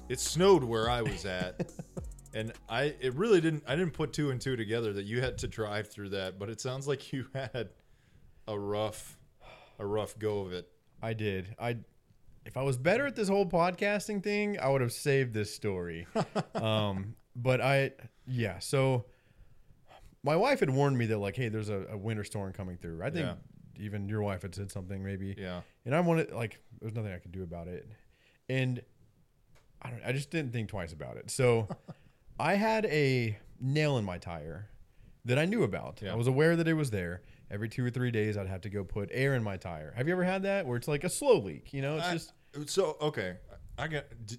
[0.08, 1.70] It snowed where I was at,
[2.34, 3.64] and I it really didn't.
[3.68, 6.50] I didn't put two and two together that you had to drive through that, but
[6.50, 7.70] it sounds like you had
[8.48, 9.18] a rough,
[9.78, 10.70] a rough go of it.
[11.02, 11.56] I did.
[11.60, 11.78] I
[12.46, 16.08] if I was better at this whole podcasting thing, I would have saved this story.
[16.56, 17.92] um, but I
[18.28, 19.06] yeah, so
[20.24, 23.02] my wife had warned me that like, hey, there's a, a winter storm coming through.
[23.02, 23.36] I think Yeah.
[23.86, 25.36] even your wife had said something maybe.
[25.38, 25.62] Yeah.
[25.86, 27.88] And I wanted like there's nothing I could do about it.
[28.50, 28.82] And
[29.82, 31.32] I don't I just didn't think twice about it.
[31.32, 31.68] So
[32.40, 34.70] I had a nail in my tire
[35.26, 36.00] that I knew about.
[36.02, 36.14] Yeah.
[36.14, 37.22] I was aware that it was there.
[37.52, 39.94] Every two or three days I'd have to go put air in my tire.
[39.98, 40.66] Have you ever had that?
[40.66, 41.98] Where it's like a slow leak, you know?
[41.98, 42.34] It's I- just
[42.68, 43.38] so okay.
[43.78, 44.06] I got.
[44.26, 44.38] d-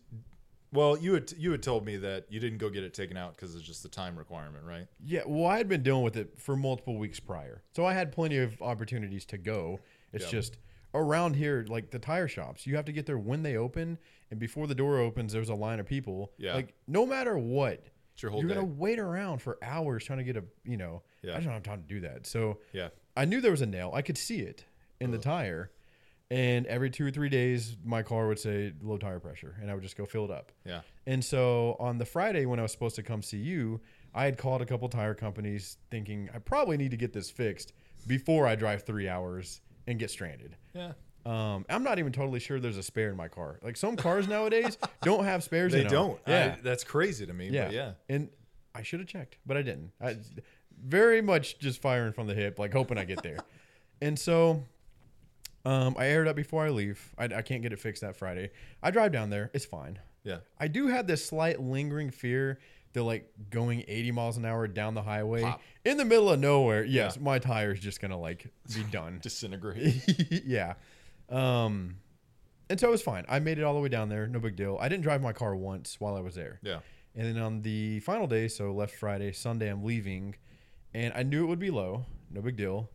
[0.72, 3.34] Well, you had you had told me that you didn't go get it taken out
[3.36, 4.86] because it's just the time requirement, right?
[5.04, 8.12] Yeah, well, I had been dealing with it for multiple weeks prior, so I had
[8.12, 9.80] plenty of opportunities to go.
[10.12, 10.30] It's Yeah.
[10.30, 10.58] just
[10.94, 13.98] around here, like the tire shops, you have to get there when they open,
[14.30, 16.32] and before the door opens, there's a line of people.
[16.38, 16.54] Yeah.
[16.54, 18.54] like no matter what, It's your whole you're day.
[18.56, 21.32] gonna wait around for hours trying to get a, you know, Yeah.
[21.32, 22.26] I just don't have time to do that.
[22.26, 22.88] So Yeah.
[23.16, 23.90] I knew there was a nail.
[23.94, 24.64] I could see it
[25.00, 25.70] in the tire,
[26.30, 29.74] and every two or three days, my car would say low tire pressure, and I
[29.74, 30.52] would just go fill it up.
[30.64, 30.82] Yeah.
[31.06, 33.80] And so on the Friday when I was supposed to come see you,
[34.14, 37.72] I had called a couple tire companies thinking I probably need to get this fixed
[38.06, 40.56] before I drive three hours and get stranded.
[40.74, 40.92] Yeah.
[41.26, 43.58] Um, I'm not even totally sure there's a spare in my car.
[43.62, 45.72] Like some cars nowadays don't have spares.
[45.72, 46.18] They don't.
[46.26, 47.48] Yeah, I, that's crazy to me.
[47.50, 47.92] yeah, But yeah.
[48.08, 48.28] And
[48.74, 49.92] I should have checked, but I didn't.
[50.00, 50.16] I
[50.82, 53.38] very much just firing from the hip, like hoping I get there.
[54.00, 54.62] and so
[55.64, 57.12] um, I aired up before I leave.
[57.18, 58.50] I, I can't get it fixed that Friday.
[58.82, 59.50] I drive down there.
[59.52, 59.98] It's fine.
[60.24, 60.38] Yeah.
[60.58, 62.58] I do have this slight lingering fear
[62.92, 65.60] that like going 80 miles an hour down the highway Pop.
[65.84, 67.22] in the middle of nowhere, yes, Yeah.
[67.22, 69.20] my tire is just gonna like be done.
[69.22, 70.02] Disintegrate.
[70.46, 70.74] yeah.
[71.30, 71.96] Um,
[72.68, 73.24] and so it was fine.
[73.28, 74.78] I made it all the way down there, no big deal.
[74.80, 76.60] I didn't drive my car once while I was there.
[76.62, 76.80] yeah.
[77.16, 80.36] And then on the final day, so left Friday, Sunday, I'm leaving,
[80.94, 82.88] and I knew it would be low, no big deal.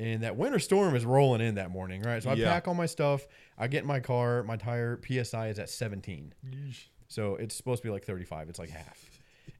[0.00, 2.20] And that winter storm is rolling in that morning, right?
[2.20, 2.50] So I Yeah.
[2.52, 3.28] pack all my stuff.
[3.56, 4.42] I get in my car.
[4.42, 6.34] My tire PSI is at 17.
[7.06, 8.48] So it's supposed to be like 35.
[8.48, 9.08] It's like half.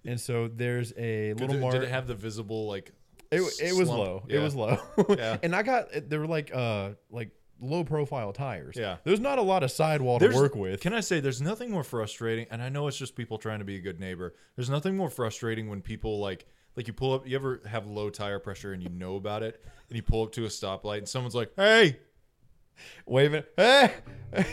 [0.05, 1.75] And so there's a Did little it, mark.
[1.75, 2.91] did it have the visible like?
[3.31, 4.25] It, it was low.
[4.29, 4.41] Yeah.
[4.41, 4.77] It was low.
[5.09, 5.37] Yeah.
[5.45, 8.77] and I got there were like uh like low profile tires.
[8.77, 8.97] Yeah.
[9.05, 10.81] There's not a lot of sidewall There's- to work with.
[10.81, 13.65] Can I say there's nothing more frustrating, and I know it's just people trying to
[13.65, 14.35] be a good neighbor.
[14.57, 17.27] There's nothing more frustrating when people like like you pull up.
[17.29, 20.33] You ever have low tire pressure and you know about it, and you pull up
[20.33, 21.99] to a stoplight, and someone's like, "Hey,
[23.07, 23.45] Waving.
[23.57, 23.93] Hey.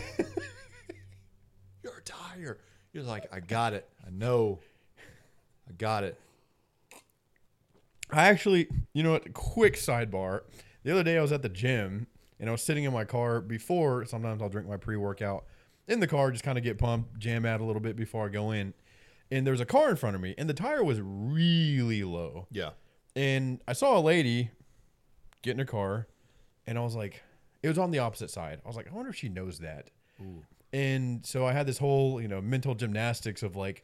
[1.83, 2.59] your tire."
[2.93, 3.87] You're like, "I got it.
[4.05, 4.59] I know.
[5.67, 6.19] I got it."
[8.11, 9.33] I actually, you know what?
[9.33, 10.41] Quick sidebar.
[10.83, 12.07] The other day I was at the gym
[12.41, 14.03] and I was sitting in my car before.
[14.05, 15.45] Sometimes I'll drink my pre workout
[15.87, 18.29] in the car, just kind of get pumped, jam out a little bit before I
[18.29, 18.73] go in.
[19.31, 22.47] And there's a car in front of me, and the tire was really low.
[22.51, 22.71] Yeah.
[23.15, 24.51] And I saw a lady
[25.41, 26.07] get in her car,
[26.67, 27.21] and I was like,
[27.63, 28.59] it was on the opposite side.
[28.65, 29.89] I was like, I wonder if she knows that.
[30.21, 30.43] Ooh.
[30.73, 33.83] And so I had this whole, you know, mental gymnastics of like,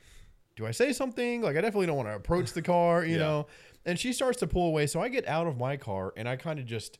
[0.56, 1.42] do I say something?
[1.42, 3.20] Like I definitely don't want to approach the car, you Yeah.
[3.20, 3.48] know.
[3.86, 6.36] And she starts to pull away, so I get out of my car and I
[6.36, 6.98] kind of just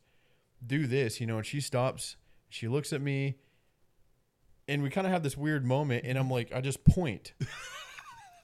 [0.66, 1.38] do this, you know.
[1.38, 2.16] And she stops.
[2.50, 3.36] She looks at me,
[4.68, 6.06] and we kind of have this weird moment.
[6.06, 7.34] And I'm like, I just point.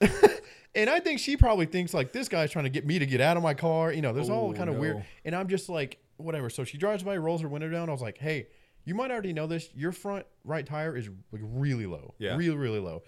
[0.74, 3.20] and I think she probably thinks like this guy's trying to get me to get
[3.20, 3.92] out of my car.
[3.92, 5.04] You know, there's all Oh, kind of weird.
[5.24, 6.50] And I'm just like, whatever.
[6.50, 7.88] So she drives by, rolls her window down.
[7.88, 8.48] I was like, hey,
[8.84, 9.70] you might already know this.
[9.74, 12.14] Your front right tire is like really low.
[12.18, 12.36] Yeah.
[12.36, 13.02] Really, really low.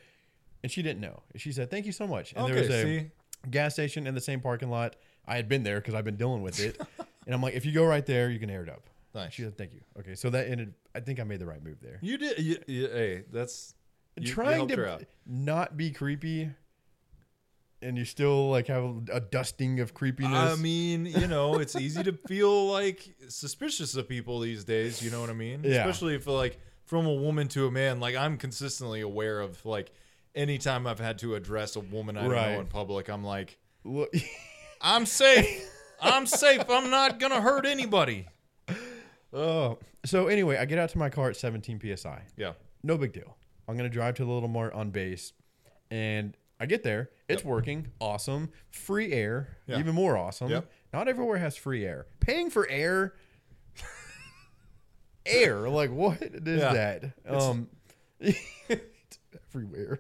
[0.62, 1.22] And she didn't know.
[1.36, 2.32] She said, thank you so much.
[2.34, 3.10] And there was a see?
[3.50, 4.96] gas station in the same parking lot.
[5.26, 6.80] I had been there because I've been dealing with it.
[7.26, 8.88] and I'm like, if you go right there, you can air it up.
[9.16, 9.32] Nice.
[9.32, 9.80] She said, thank you.
[9.98, 10.14] Okay.
[10.14, 11.98] So that ended, I think I made the right move there.
[12.02, 12.38] You did.
[12.38, 13.74] You, you- hey, that's
[14.20, 16.50] you, Trying to not be creepy.
[17.82, 20.32] And you still like have a, a dusting of creepiness.
[20.32, 25.02] I mean, you know, it's easy to feel like suspicious of people these days.
[25.02, 25.60] You know what I mean?
[25.62, 25.80] Yeah.
[25.86, 28.00] Especially if like from a woman to a man.
[28.00, 29.92] Like I'm consistently aware of like
[30.34, 32.52] anytime I've had to address a woman I Right.
[32.54, 33.58] know in public, I'm like,
[34.80, 35.68] I'm safe.
[36.00, 36.62] I'm safe.
[36.68, 38.26] I'm not gonna hurt anybody.
[39.32, 39.78] Oh.
[40.04, 42.22] So anyway, I get out to my car at 17 psi.
[42.36, 42.52] Yeah.
[42.82, 43.36] No big deal.
[43.68, 45.32] I'm gonna drive to the little mart on base,
[45.90, 47.10] and I get there.
[47.28, 47.88] It's working.
[48.00, 48.50] Awesome.
[48.70, 49.56] Free air.
[49.66, 49.78] Yeah.
[49.80, 50.48] Even more awesome.
[50.50, 50.70] Yep.
[50.92, 52.06] Not everywhere has free air.
[52.20, 53.14] Paying for air.
[55.26, 55.68] air.
[55.68, 56.72] Like what is Yeah.
[56.72, 57.04] that?
[57.26, 57.68] Um.
[58.20, 58.38] it's
[59.54, 59.98] everywhere.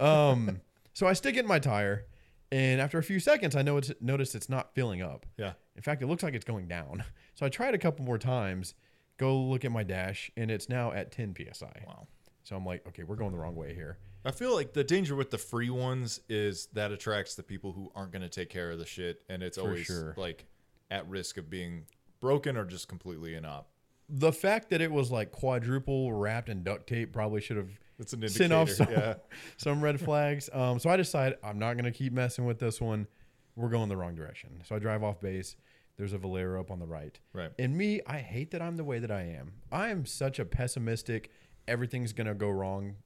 [0.00, 0.60] um.
[0.92, 2.06] So I stick it in my tire,
[2.56, 5.26] and after a few seconds, I know it's notice it's not filling up.
[5.36, 5.52] Yeah.
[5.74, 7.04] In fact, it looks like it's going down.
[7.38, 8.72] So I tried a couple more times.
[9.18, 11.66] Go look at my dash, and it's now at 10 psi.
[11.86, 12.06] Wow.
[12.44, 13.98] So I'm like, okay, we're going the wrong way here.
[14.24, 17.92] I feel like the danger with the free ones is that attracts the people who
[17.94, 20.14] aren't going to take care of the shit, and it's For always sure.
[20.16, 20.46] like
[20.90, 21.84] at risk of being
[22.20, 23.64] broken or just completely inop.
[24.08, 28.12] The fact that it was like quadruple wrapped in duct tape probably should have It's
[28.12, 28.88] an sent off some.
[28.90, 29.14] Yeah.
[29.56, 30.50] some red flags.
[30.52, 33.06] Um, so I decide I'm not going to keep messing with this one.
[33.54, 34.62] We're going the wrong direction.
[34.64, 35.56] So I drive off base.
[35.96, 37.18] There's a Valero up on the right.
[37.32, 37.50] Right.
[37.58, 39.52] And me, I hate that I'm the way that I am.
[39.72, 41.30] I am such a pessimistic,
[41.66, 42.96] everything's going to go wrong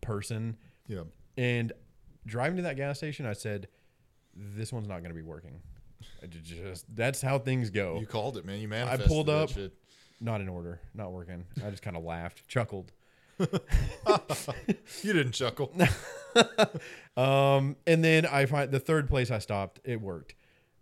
[0.00, 0.56] person.
[0.88, 1.04] Yeah.
[1.36, 1.72] And
[2.26, 3.68] driving to that gas station, I said,
[4.34, 5.60] this one's not going to be working.
[6.22, 7.98] I just that's how things go.
[8.00, 8.60] You called it, man.
[8.60, 9.50] You manifested I pulled up.
[9.50, 9.72] shit.
[10.20, 11.44] not in order, not working.
[11.64, 12.92] I just kind of laughed, chuckled.
[15.02, 15.72] You didn't chuckle.
[17.14, 20.34] Um, and then I find the third place I stopped, it worked.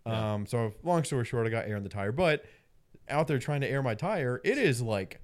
[0.07, 2.45] Um, so long story short, I got air in the tire, but
[3.09, 5.21] out there trying to air my tire, it is like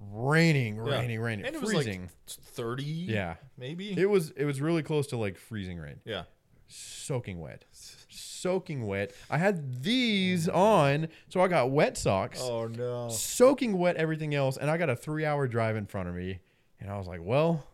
[0.00, 0.98] raining, Yeah.
[0.98, 2.02] raining, raining, And it was freezing.
[2.02, 2.82] like 30.
[2.82, 3.92] yeah, Maybe.
[3.96, 6.24] it was it was really close to like freezing rain, yeah.
[6.66, 7.64] soaking wet,
[8.08, 9.12] soaking wet.
[9.30, 13.08] I had these on, so I got wet socks, Oh no.
[13.08, 16.40] soaking wet, everything else, and I got a three hour drive in front of me,
[16.80, 17.64] and I was like, well,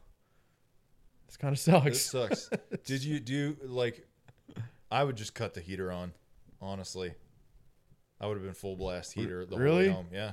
[1.26, 2.48] this kind of This sucks.
[2.48, 2.50] sucks.
[2.84, 4.06] Did you do like?
[4.90, 6.12] I would just cut the heater on.
[6.60, 7.12] Honestly,
[8.20, 9.88] I would have been full blast heater the whole really?
[9.88, 10.06] way home.
[10.12, 10.32] Yeah.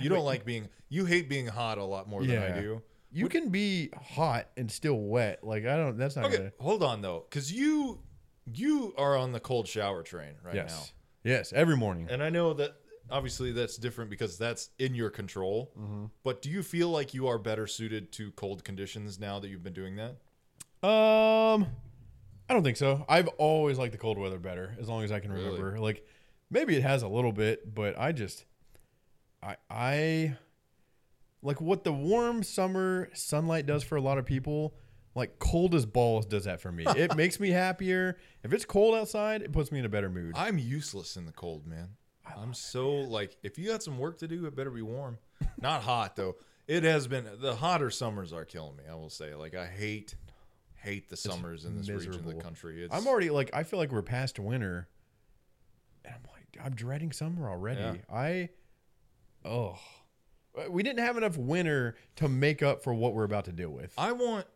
[0.00, 0.68] You don't like being.
[0.88, 2.82] You hate being hot a lot more than I do.
[3.10, 5.42] You can be hot and still wet.
[5.42, 5.96] Like I don't.
[5.98, 6.52] That's not Okay, gonna.
[6.60, 8.00] hold on though, because you
[8.46, 10.92] you are on the cold shower train right Yes.
[11.24, 11.30] now.
[11.30, 11.52] Yes.
[11.52, 12.06] Every morning.
[12.10, 12.72] And I know that
[13.10, 15.72] obviously that's different because that's in your control.
[16.24, 19.62] But do you feel like you are better suited to cold conditions now that you've
[19.64, 20.16] been doing that?
[20.86, 21.66] Um,
[22.48, 23.04] I don't think so.
[23.08, 25.46] I've always liked the cold weather better, as long as I can Really?
[25.60, 25.78] remember.
[25.80, 26.06] Like
[26.50, 28.44] maybe it has a little bit, but I just,
[29.42, 30.36] I I
[31.42, 34.74] like what the warm summer sunlight does for a lot of people.
[35.14, 36.84] Like cold as balls does that for me.
[36.86, 38.18] it makes me happier.
[38.44, 40.34] If it's cold outside, it puts me in a better mood.
[40.36, 41.88] I'm useless in the cold, man.
[42.36, 45.18] I'm so like if you got some work to do, it better be warm.
[45.60, 46.36] Not hot though.
[46.66, 48.84] It has been the hotter summers are killing me.
[48.90, 50.14] I will say, like I hate
[50.74, 52.84] hate the summers in this region of the country.
[52.84, 54.88] It's, I'm already like I feel like we're past winter,
[56.04, 57.80] and I'm like I'm dreading summer already.
[57.80, 57.94] Yeah.
[58.12, 58.48] I
[59.44, 59.78] oh,
[60.68, 63.92] we didn't have enough winter to make up for what we're about to deal with.
[63.96, 64.46] I want.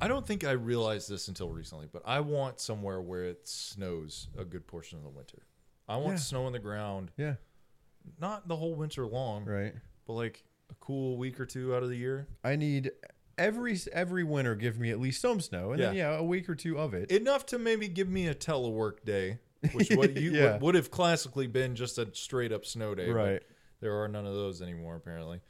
[0.00, 4.28] I don't think I realized this until recently, but I want somewhere where it snows
[4.36, 5.44] a good portion of the winter.
[5.88, 6.16] I want Yeah.
[6.20, 7.34] snow on the ground, yeah,
[8.18, 9.74] not the whole winter long, right.
[10.06, 12.26] but like a cool week or two out of the year.
[12.42, 12.92] I need
[13.36, 16.10] every every winter give me at least some snow, and then Yeah.
[16.12, 17.10] yeah, a week or two of it.
[17.10, 19.38] enough to maybe give me a telework day,
[19.72, 20.52] which what you Yeah.
[20.54, 23.06] would, would have classically been just a straight up snow day.
[23.08, 23.42] but Right.
[23.80, 25.40] there are none of those anymore apparently.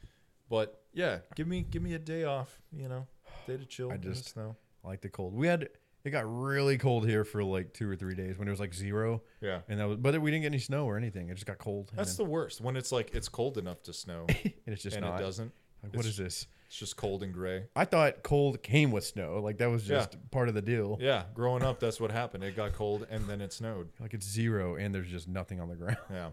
[0.49, 2.61] But yeah, give me give me a day off.
[2.71, 3.07] You know,
[3.47, 3.91] day to chill.
[3.91, 4.57] I just- snow.
[4.83, 5.33] I like the cold.
[5.33, 5.69] We had
[6.05, 8.73] it got really cold here for like two or three days when it was like
[8.73, 9.61] zero, Yeah.
[9.67, 11.29] and that was but we didn't get any snow or anything.
[11.29, 11.91] It just got cold.
[11.95, 15.05] That's the worst when it's like it's cold enough to snow and it's just and
[15.05, 15.19] not.
[15.19, 15.51] it doesn't.
[15.83, 16.47] Like, what is this?
[16.67, 17.65] It's just cold and gray.
[17.75, 19.39] I thought cold came with snow.
[19.39, 19.97] Like that was Yeah.
[19.97, 20.97] just part of the deal.
[20.99, 22.43] Yeah, growing up, that's what happened.
[22.43, 23.89] It got cold and then it snowed.
[23.99, 25.97] Like it's zero and there's just nothing on the ground.
[26.11, 26.29] Yeah.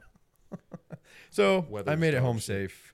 [1.30, 2.92] So I made it home safe.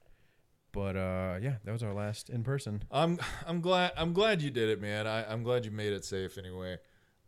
[0.78, 2.84] But uh, yeah, that was our last in person.
[2.92, 3.18] I'm
[3.48, 5.08] I'm glad I'm glad you did it, man.
[5.08, 6.78] I, I'm glad you made it safe anyway.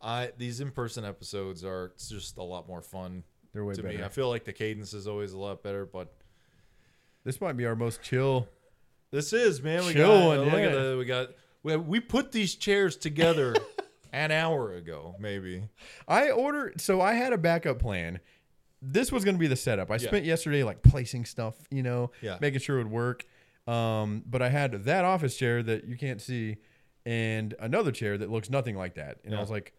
[0.00, 3.98] I these in person episodes are just a lot more fun They're way to better.
[3.98, 4.04] me.
[4.04, 6.14] I feel like the cadence is always a lot better, but
[7.24, 8.46] This might be our most chill.
[9.10, 9.84] this is man.
[9.84, 10.82] We Chill got one, look at yeah.
[10.90, 11.30] the, we got
[11.64, 13.56] we, we put these chairs together
[14.12, 15.64] an hour ago, maybe.
[16.06, 18.20] I ordered, so I had a backup plan.
[18.80, 19.90] This was going to be the setup.
[19.90, 20.06] I Yeah.
[20.08, 22.38] spent yesterday like placing stuff, you know, Yeah.
[22.40, 23.26] making sure it would work.
[23.70, 26.56] Um, but I had that office chair that you can't see,
[27.06, 29.18] and another chair that looks nothing like that.
[29.24, 29.72] And I was like,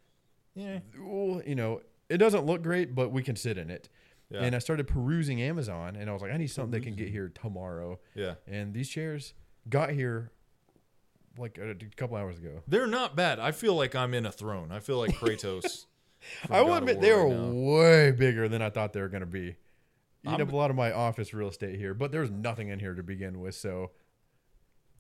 [0.56, 0.80] Yeah.
[1.00, 3.90] well, you know, it doesn't look great, but we can sit in it.
[4.30, 4.42] Yeah.
[4.44, 7.10] And I started perusing Amazon, and I was like, I need something that can get
[7.10, 8.00] here tomorrow.
[8.16, 8.36] Yeah.
[8.48, 9.34] And these chairs
[9.68, 10.32] got here
[11.38, 12.62] like a, couple hours ago.
[12.68, 13.40] They're not bad.
[13.40, 14.72] I feel like I'm in a throne.
[14.72, 15.86] I feel like Kratos.
[16.50, 17.52] I will admit they right were now.
[17.52, 19.56] way bigger than I thought they were going to be.
[20.24, 22.80] Eat I'm- up a lot of my office real estate here, but there's nothing in
[22.80, 23.56] here to begin with.
[23.56, 23.92] So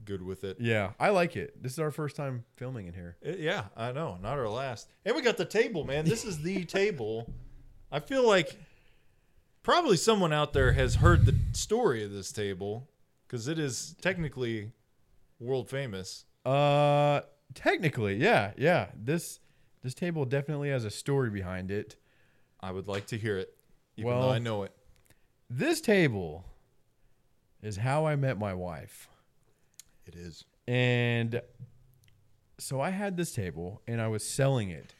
[0.03, 0.57] good with it.
[0.59, 1.61] yeah, I like it.
[1.61, 3.17] This is our first time filming in here.
[3.26, 4.17] Uh, Yeah, I know.
[4.22, 4.89] Not our last.
[5.05, 6.05] And we got the table, man.
[6.05, 7.32] This is the table.
[7.91, 8.57] I feel like
[9.61, 12.89] probably someone out there has heard the story of this table
[13.28, 14.72] because it is technically
[15.39, 16.26] world famous.
[16.45, 17.22] Uh,
[17.53, 18.88] technically, yeah, yeah.
[18.95, 19.39] This
[19.84, 21.95] this table definitely has a story behind it.
[22.59, 23.55] I would like to hear it,
[23.97, 24.72] even Well- though I know it.
[25.53, 26.45] This table
[27.61, 29.09] is how I met my wife.
[30.05, 30.45] It is.
[30.65, 31.41] And
[32.57, 34.93] so I had this table and I was selling it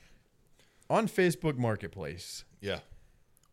[0.90, 2.44] on Facebook Marketplace.
[2.60, 2.80] Yeah.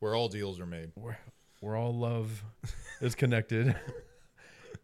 [0.01, 0.91] Where all deals are made.
[0.97, 1.21] where,
[1.61, 2.43] where all love
[3.01, 3.77] is connected.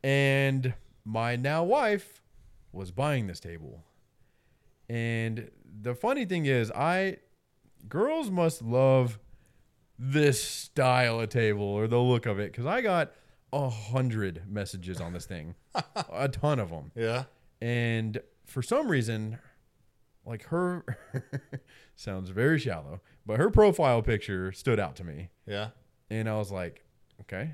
[0.04, 0.72] and
[1.04, 2.22] my now wife
[2.70, 3.82] was buying this table.
[4.88, 5.50] And
[5.82, 7.16] the funny thing is, I
[7.88, 9.18] girls must love
[9.98, 13.12] this style of table or the look of it because I got
[13.52, 15.54] a hundred messages on this thing,
[16.12, 16.90] a ton of them.
[16.94, 17.24] Yeah.
[17.60, 19.38] And for some reason,
[20.26, 20.84] like her
[21.96, 25.30] sounds very shallow, but her profile picture stood out to me.
[25.46, 25.68] Yeah.
[26.10, 26.84] And I was like,
[27.22, 27.52] okay.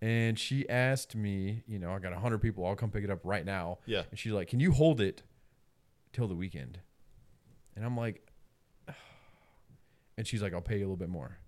[0.00, 2.66] And she asked me, you know, I got a 100 people.
[2.66, 3.78] I'll come pick it up right now.
[3.86, 4.02] Yeah.
[4.10, 5.22] And she's like, can you hold it
[6.12, 6.80] till the weekend?
[7.74, 8.26] And I'm like,
[10.16, 11.38] and she's like, I'll pay you a little bit more.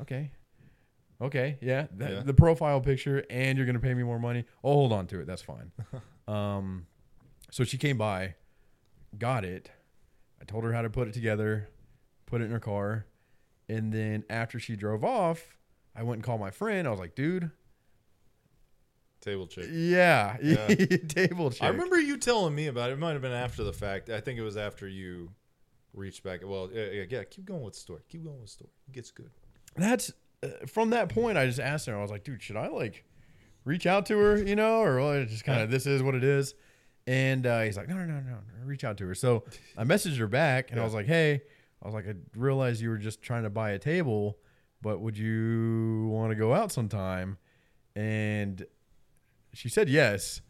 [0.00, 0.30] Okay.
[1.20, 1.58] Okay.
[1.60, 1.86] Yeah.
[1.96, 2.22] That, Yeah.
[2.22, 4.44] The profile picture, and you're going to pay me more money.
[4.64, 5.26] I'll hold on to it.
[5.26, 5.72] That's fine.
[6.28, 6.86] um,
[7.50, 8.34] so she came by,
[9.18, 9.70] got it.
[10.40, 11.68] I told her how to put it together,
[12.26, 13.06] put it in her car.
[13.68, 15.56] And then after she drove off,
[15.94, 16.86] I went and called my friend.
[16.86, 17.50] I was like, dude,
[19.20, 19.66] Table chick.
[19.72, 20.68] yeah, Yeah.
[21.08, 21.62] table chick.
[21.64, 22.92] I remember you telling me about it.
[22.94, 24.10] It might have been after the fact.
[24.10, 25.30] I think it was after you
[25.92, 26.40] reached back.
[26.44, 27.24] Well, yeah, yeah, yeah.
[27.24, 28.02] Keep going with the story.
[28.08, 28.70] Keep going with the story.
[28.86, 29.30] It gets good.
[29.76, 30.12] That's
[30.42, 31.38] uh, from that point.
[31.38, 31.96] I just asked her.
[31.96, 33.04] I was like, dude, should I like
[33.64, 36.24] reach out to her, you know, or well, just kind of this is what it
[36.24, 36.54] is.
[37.06, 39.14] And uh, he's like, no, no, no, no, reach out to her.
[39.14, 39.44] So
[39.76, 41.40] I messaged her back, and I was like, hey,
[41.82, 44.36] I was like, I realized you were just trying to buy a table,
[44.82, 47.38] but would you want to go out sometime?
[47.96, 48.66] And
[49.54, 50.42] she said yes.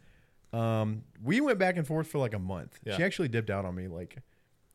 [0.51, 2.79] Um, we went back and forth for like a month.
[2.83, 2.97] Yeah.
[2.97, 4.17] She actually dipped out on me like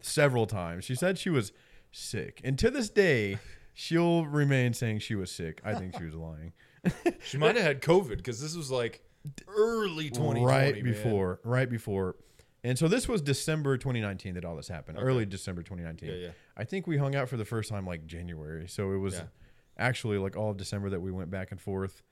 [0.01, 0.85] several times.
[0.85, 1.53] She said she was
[1.93, 3.39] sick, and to this day,
[3.75, 5.61] she'll remain saying she was sick.
[5.65, 6.53] I think she was lying.
[7.25, 9.01] She might have had COVID because this was like
[9.49, 10.45] early 2020.
[10.45, 10.85] right man.
[10.85, 12.17] before, right before.
[12.63, 14.99] And so this was December 2019 that all this happened.
[14.99, 15.07] Okay.
[15.07, 16.09] Early December 2019.
[16.11, 16.29] Yeah, yeah.
[16.57, 18.69] I think we hung out for the first time like January.
[18.69, 19.23] So it was Yeah.
[19.79, 22.03] actually like all of December that we went back and forth.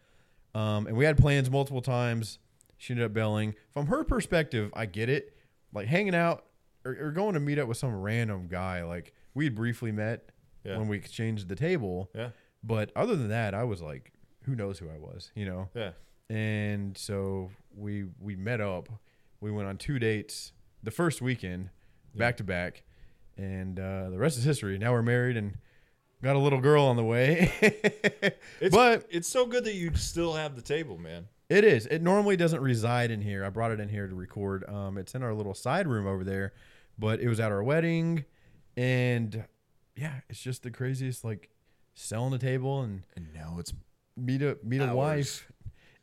[0.54, 2.38] Um, and we had plans multiple times.
[2.78, 3.54] She ended up bailing.
[3.74, 5.36] From her perspective, I get it.
[5.74, 6.46] Like hanging out
[6.86, 8.84] or, or going to meet up with some random guy.
[8.84, 10.30] Like we had briefly met
[10.64, 10.78] Yeah.
[10.78, 12.10] when we exchanged the table.
[12.14, 12.30] Yeah.
[12.62, 14.12] But other than that, I was like,
[14.44, 15.68] who knows who I was, you know?
[15.74, 15.90] Yeah.
[16.30, 18.88] and so we we met up.
[19.40, 20.52] We went on two dates
[20.82, 21.70] the first weekend,
[22.14, 22.82] back to back,
[23.36, 24.78] and uh, the rest is history.
[24.78, 25.58] Now we're married and
[26.22, 27.52] got a little girl on the way.
[28.60, 31.26] It's, but it's so good that you still have the table, man.
[31.48, 31.86] it is.
[31.86, 33.44] It normally doesn't reside in here.
[33.44, 34.62] I brought it in here to record.
[34.68, 36.52] Um, it's in our little side room over there,
[36.96, 38.24] but it was at our wedding,
[38.76, 39.44] and
[39.96, 41.24] yeah, it's just the craziest.
[41.24, 41.50] Like
[41.94, 43.72] selling a table and And now it's
[44.16, 44.94] meet a meet a Hours.
[44.96, 45.52] wife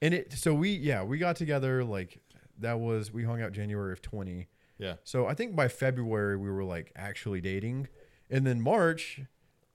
[0.01, 2.19] and it so we yeah we got together like
[2.59, 4.47] that was we hung out january of 20
[4.79, 4.95] yeah.
[5.03, 7.87] so i think by february we were like actually dating
[8.29, 9.21] and then march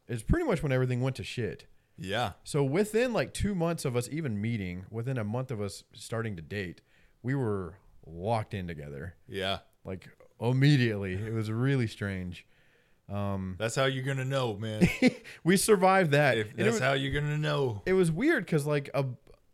[0.09, 1.67] is pretty much when everything went to shit
[1.99, 2.33] Yeah.
[2.45, 6.35] so within like two months of us even meeting within a month of us starting
[6.37, 6.81] to date
[7.23, 7.75] we were
[8.07, 9.15] locked in together.
[9.29, 9.59] Yeah.
[9.85, 10.09] Like
[10.41, 11.15] immediately.
[11.15, 12.45] It was really strange.
[13.09, 14.89] Um, that's how you're gonna know, man.
[15.45, 16.39] We survived that.
[16.39, 17.83] if that's was, how you're gonna know.
[17.87, 19.05] it was weird because like a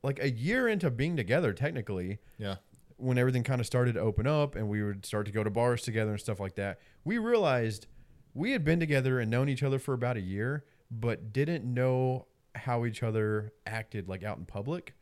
[0.03, 2.57] like a year into being together, technically, Yeah.
[2.97, 5.51] when everything kind of started to open up and we would start to go to
[5.51, 7.87] bars together and stuff like that, we realized
[8.35, 12.27] we had been together and known each other for about a year, but didn't know
[12.55, 14.95] how each other acted like out in public.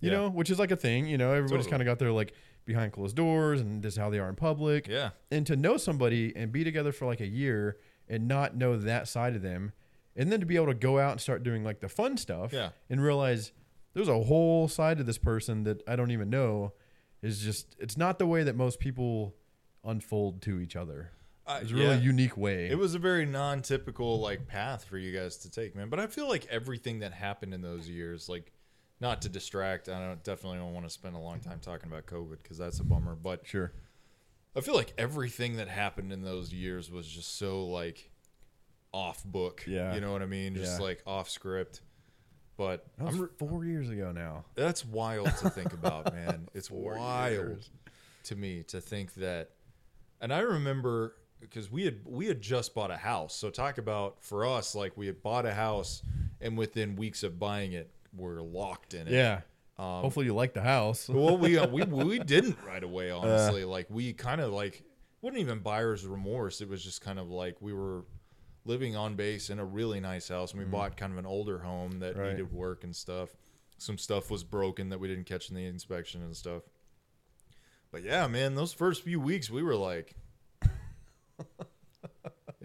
[0.00, 0.16] You Yeah.
[0.18, 1.06] know, which is like a thing.
[1.06, 1.70] You know, everybody's Totally.
[1.70, 2.32] kind of got their like
[2.64, 4.86] behind closed doors and this is how they are in public.
[4.88, 5.10] Yeah.
[5.32, 7.76] And to know somebody and be together for like a year
[8.08, 9.72] and not know that side of them,
[10.16, 12.52] and then to be able to go out and start doing like the fun stuff
[12.52, 12.70] Yeah.
[12.90, 13.52] and realize
[13.94, 16.72] there's a whole side to this person that I don't even know
[17.22, 19.34] is just it's not the way that most people
[19.84, 21.10] unfold to each other.
[21.46, 22.00] Uh, It's a really yeah.
[22.02, 22.68] unique way.
[22.68, 25.88] It was a very non-typical like path for you guys to take, man.
[25.88, 28.52] But I feel like everything that happened in those years, like,
[29.00, 32.04] not to distract, I don't definitely don't want to spend a long time talking about
[32.06, 33.14] COVID because that's a bummer.
[33.14, 33.72] But sure.
[34.58, 38.10] I feel like everything that happened in those years was just so like
[38.92, 39.64] off book.
[39.66, 39.94] Yeah.
[39.94, 40.54] you know what I mean?
[40.54, 40.84] Just Yeah.
[40.86, 41.80] like off script.
[42.56, 44.44] But That was re- four years ago now.
[44.56, 46.48] that's wild to think about, man.
[46.54, 47.70] It's Four wild years.
[48.24, 49.50] to me to think that.
[50.20, 53.34] And I remember because we had we had just bought a house.
[53.36, 56.02] So talk about for us like we had bought a house,
[56.40, 59.12] and within weeks of buying it, we're locked in it.
[59.12, 59.42] Yeah.
[59.78, 61.08] Um, Hopefully you like the house.
[61.12, 63.10] well, we uh, we we didn't right away.
[63.10, 64.82] Honestly, like we kind of like
[65.22, 66.60] wasn't even buyer's remorse.
[66.60, 68.04] It was just kind of like we were
[68.64, 71.58] living on base in a really nice house, and we bought kind of an older
[71.60, 72.30] home that Right.
[72.30, 73.30] needed work and stuff.
[73.78, 76.62] Some stuff was broken that we didn't catch in the inspection and stuff.
[77.90, 80.14] But yeah, man, those first few weeks we were like,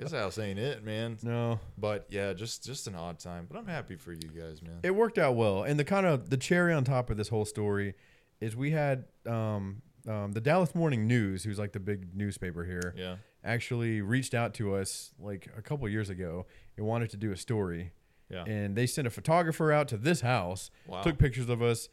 [0.03, 1.59] "This house ain't it, man." no.
[1.77, 3.47] But yeah, just just an odd time.
[3.49, 4.79] But I'm happy for you guys, man.
[4.83, 5.63] It worked out well.
[5.63, 7.95] And the kind of the cherry on top of this whole story
[8.41, 12.93] is we had um, um, the Dallas Morning News, who's like the big newspaper here,
[12.97, 16.45] Yeah, actually reached out to us like a couple years ago
[16.77, 17.91] and wanted to do a story.
[18.29, 21.01] yeah, And they sent a photographer out to this house, Wow.
[21.03, 21.87] took pictures of us,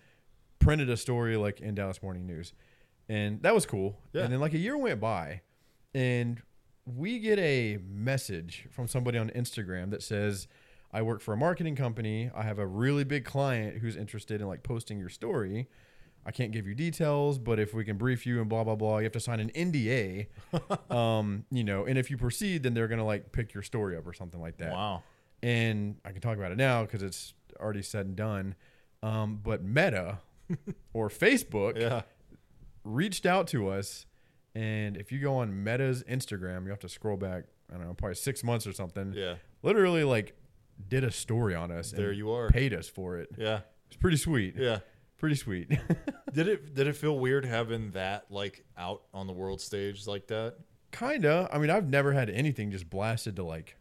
[0.58, 2.52] printed a story like in Dallas Morning News.
[3.08, 3.96] And that was cool.
[4.12, 4.22] Yeah.
[4.24, 5.42] And then like a year went by
[5.94, 6.42] and
[6.96, 10.48] we get a message from somebody on Instagram that says,
[10.92, 12.30] I work for a marketing company.
[12.34, 15.68] I have a really big client who's interested in like posting your story.
[16.26, 18.98] I can't give you details, but if we can brief you and blah blah blah,
[18.98, 20.26] you have to sign an NDA.
[20.94, 24.06] um, you know, and if you proceed, then they're gonna like pick your story up
[24.06, 25.02] or something like that wow,
[25.42, 28.54] and I can talk about it now because it's already said and done.
[29.02, 30.18] Um, but Meta
[30.92, 32.02] or Facebook yeah,
[32.84, 34.04] reached out to us,
[34.54, 37.44] and if you go on Meta's Instagram, you have to scroll back.
[37.72, 39.12] I don't know, probably six months or something.
[39.16, 40.34] yeah, Literally, like,
[40.88, 41.92] did a story on us.
[41.92, 42.48] There and you are.
[42.48, 43.28] Paid us for it.
[43.38, 44.54] yeah, It's pretty sweet.
[44.56, 44.78] yeah.
[45.18, 45.68] Pretty sweet.
[46.32, 50.28] Did it did it feel weird having that like out on the world stage like
[50.28, 50.54] that?
[50.92, 51.46] Kinda.
[51.52, 53.76] I mean, I've never had anything just blasted to like.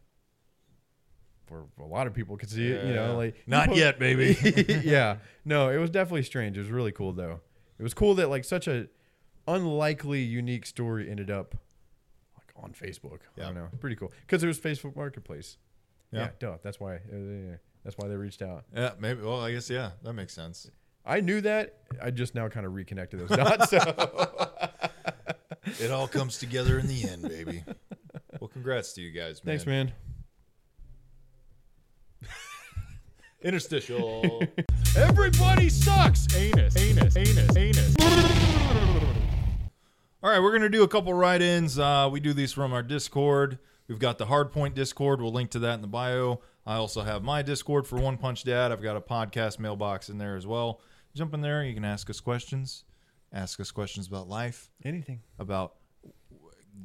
[1.48, 3.16] Where a lot of people could see it, you know, Yeah.
[3.16, 4.36] like Not you po- yet, baby.
[4.84, 5.16] yeah.
[5.44, 6.56] No, it was definitely strange.
[6.56, 7.40] It was really cool though.
[7.78, 8.88] It was cool that like such a
[9.48, 11.54] unlikely unique story ended up
[12.36, 13.20] like on Facebook.
[13.36, 13.44] I Yeah.
[13.46, 13.68] don't know.
[13.80, 14.12] Pretty cool.
[14.28, 15.56] Cuz it was Facebook Marketplace.
[16.12, 16.30] Yeah, Yeah.
[16.38, 16.58] duh.
[16.62, 18.64] That's why uh, that's why they reached out.
[18.74, 19.22] Yeah, maybe.
[19.22, 20.70] Well, I guess yeah, that makes sense.
[21.04, 21.78] I knew that.
[22.00, 23.70] I just now kind of reconnected those dots.
[23.70, 23.78] So
[25.80, 27.64] It all comes together in the end, baby.
[28.40, 29.52] Well, congrats to you guys, man.
[29.52, 29.92] thanks, man.
[33.42, 34.42] Interstitial.
[34.96, 36.26] Everybody sucks.
[36.34, 36.76] Anus.
[36.76, 37.16] Anus.
[37.16, 37.56] Anus.
[37.56, 38.49] Anus.
[40.22, 41.78] All right, we're gonna do a couple write-ins.
[41.78, 43.58] Uh, we do these from our Discord.
[43.88, 45.22] We've got the Hardpoint Discord.
[45.22, 46.42] We'll link to that in the bio.
[46.66, 48.70] I also have my Discord for One Punch Dad.
[48.70, 50.80] I've got a podcast mailbox in there as well.
[51.14, 51.64] Jump in there.
[51.64, 52.84] You can ask us questions.
[53.32, 55.20] Ask us questions about life, Anything.
[55.38, 55.76] about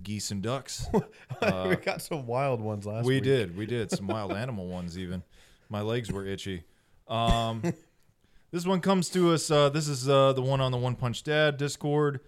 [0.02, 0.88] geese and ducks.
[0.94, 3.24] we got some wild ones last we week.
[3.24, 3.58] did.
[3.58, 4.98] We did some wild animal ones.
[4.98, 5.24] Even
[5.70, 6.64] my legs were itchy.
[7.10, 7.62] Um,
[8.52, 9.52] this one comes to us.
[9.52, 12.22] Uh, this is uh, the one on the One Punch Dad Discord.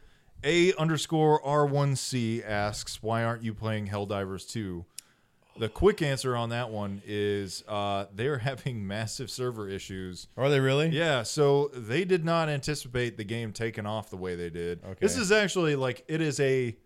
[0.43, 4.85] A underscore R1C asks, "Why aren't you playing Helldivers 2?"
[5.59, 10.27] The quick answer on that one is uh, they're having massive server issues.
[10.37, 10.89] Are they really?
[10.89, 14.83] Yeah, so they did not anticipate the game taking off the way they did.
[14.83, 14.97] Okay.
[15.01, 16.77] This is actually like it is a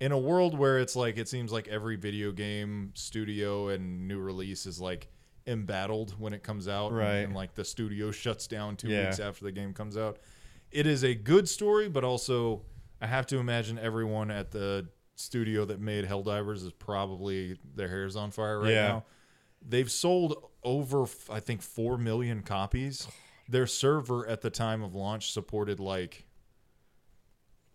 [0.00, 4.18] in a world where it's like it seems like every video game studio and new
[4.18, 5.08] release is like
[5.46, 7.14] embattled when it comes out and- Right.
[7.18, 9.04] and, like the studio shuts down 2 Yeah.
[9.06, 10.18] weeks after the game comes out.
[10.72, 12.62] It is a good story, but also
[13.00, 18.16] I have to imagine everyone at the studio that made Helldivers is probably their hair's
[18.16, 18.86] on fire right Yeah.
[18.88, 19.04] now.
[19.66, 23.08] They've sold over, I think, 4 million copies.
[23.48, 26.26] Their server at the time of launch supported like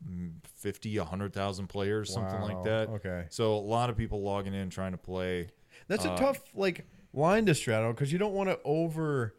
[0.08, 2.90] mm, 50, 100,000 players, something like that.
[2.90, 3.26] okay.
[3.30, 5.50] So a lot of people logging in trying to play.
[5.88, 9.36] That's Uh, a tough like line to straddle because you don't want to over,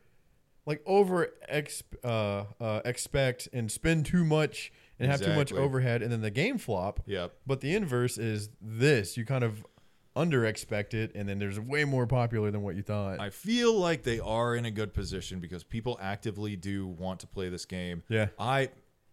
[0.66, 4.72] like over exp, uh, uh, expect and spend too much
[5.02, 7.00] and have too much overhead, and then the game flop.
[7.06, 7.32] Yep.
[7.46, 9.64] But the inverse is this: you kind of
[10.14, 13.18] under expect it, and then there's way more popular than what you thought.
[13.20, 17.26] I feel like they are in a good position because people actively do want to
[17.26, 18.02] play this game.
[18.08, 18.28] Yeah.
[18.38, 18.68] I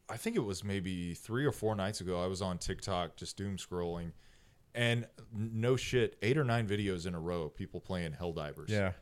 [0.09, 3.37] I think it was maybe 3 or 4 nights ago I was on TikTok just
[3.37, 4.11] doom scrolling
[4.73, 8.69] and no shit, 8 or 9 videos in a row of people playing Helldivers.
[8.69, 8.93] yeah,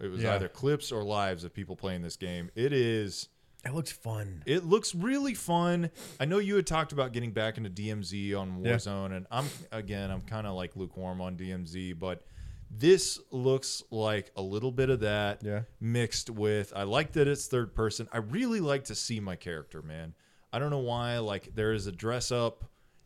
[0.00, 0.34] It was Yeah.
[0.34, 2.50] either clips or lives of people playing this game.
[2.54, 3.28] It is
[3.64, 4.42] it looks fun.
[4.46, 5.90] it looks really fun.
[6.20, 8.74] I know you had talked about getting back into DMZ on Yeah.
[8.74, 12.22] Warzone, and I'm again, I'm kind of like lukewarm on DMZ, but
[12.70, 15.62] this looks like a little bit of that Yeah.
[15.80, 16.72] mixed with.
[16.76, 18.08] I like that it's third person.
[18.12, 20.14] I really like to see my character, man.
[20.52, 21.18] I don't know why.
[21.18, 22.64] Like there is a dress up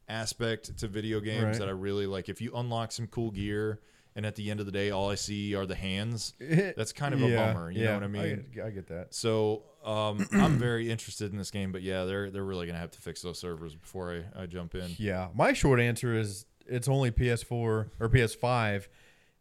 [0.08, 1.58] aspect to video games Right.
[1.58, 2.28] that I really like.
[2.28, 3.80] If you unlock some cool gear.
[4.16, 6.34] And at the end of the day, all I see are the hands.
[6.40, 7.70] That's kind of a bummer.
[7.70, 8.44] You yeah, know what I mean?
[8.60, 9.14] I, I get that.
[9.14, 12.90] So um, I'm very interested in this game, but yeah, they're they're really gonna have
[12.92, 14.90] to fix those servers before I, I jump in.
[14.98, 18.86] Yeah, my short answer is it's only PS4 or PS5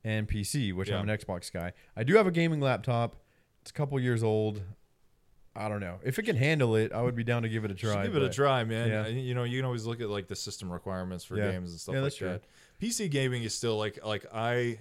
[0.03, 1.73] and PC, which I'm an Xbox guy.
[1.95, 3.17] I do have a gaming laptop.
[3.61, 4.61] It's a couple years old.
[5.55, 6.93] I don't know if it can handle it.
[6.93, 8.05] I would be down to give it a Just try.
[8.05, 8.87] give it a try, man.
[8.87, 9.07] yeah.
[9.07, 11.51] You know, you can always look at like the system requirements for Yeah.
[11.51, 12.29] games and stuff Yeah, like that's true.
[12.29, 12.43] that.
[12.81, 14.79] PC gaming is still like like I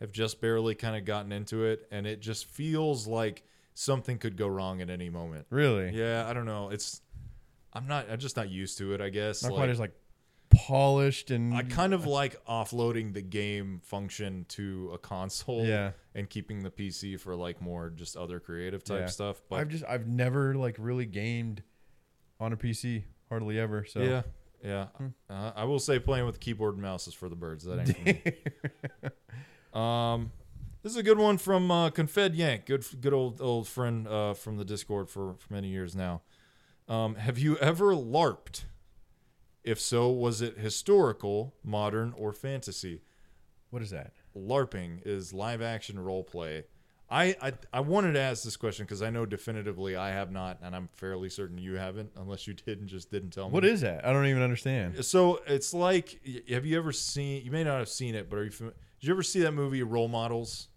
[0.00, 3.44] have just barely kind of gotten into it, and it just feels like
[3.78, 5.46] something could go wrong at any moment.
[5.50, 5.90] Really?
[5.90, 6.70] Yeah, I don't know.
[6.70, 7.00] It's
[7.72, 8.10] I'm not.
[8.10, 9.00] I'm just not used to it.
[9.00, 9.42] I guess.
[9.42, 9.92] Not Like, quite as like
[10.50, 15.90] polished and I kind of like offloading the game function to a console Yeah.
[16.14, 19.06] and keeping the PC for like more just other creative type Yeah.
[19.06, 19.42] stuff.
[19.48, 21.62] But I've just I've never like really gamed
[22.40, 23.84] on a PC hardly ever.
[23.84, 24.22] So yeah,
[24.64, 24.86] yeah.
[24.96, 25.06] Hmm.
[25.30, 27.64] Uh, I will say playing with keyboard and mouse is for the birds.
[27.64, 29.10] That ain't for me.
[29.80, 30.32] um,
[30.82, 34.34] this is a good one from uh, Confed Yank, good good old old friend uh,
[34.34, 36.22] from the Discord for, for many years now.
[36.88, 38.64] Um, have you ever LARPed?
[39.64, 43.02] If so, was it historical, modern, or fantasy?
[43.70, 44.12] what is that?
[44.36, 46.64] LARPing is live action role play.
[47.10, 50.58] I, I I wanted to ask this question because I know definitively I have not,
[50.62, 53.54] and I'm fairly certain you haven't, unless you did and just didn't tell me.
[53.54, 54.06] What is that?
[54.06, 55.04] I don't even understand.
[55.04, 56.20] So it's like,
[56.50, 57.44] have you ever seen?
[57.44, 58.50] You may not have seen it, but are you?
[58.50, 60.67] Did you ever see that movie Role Models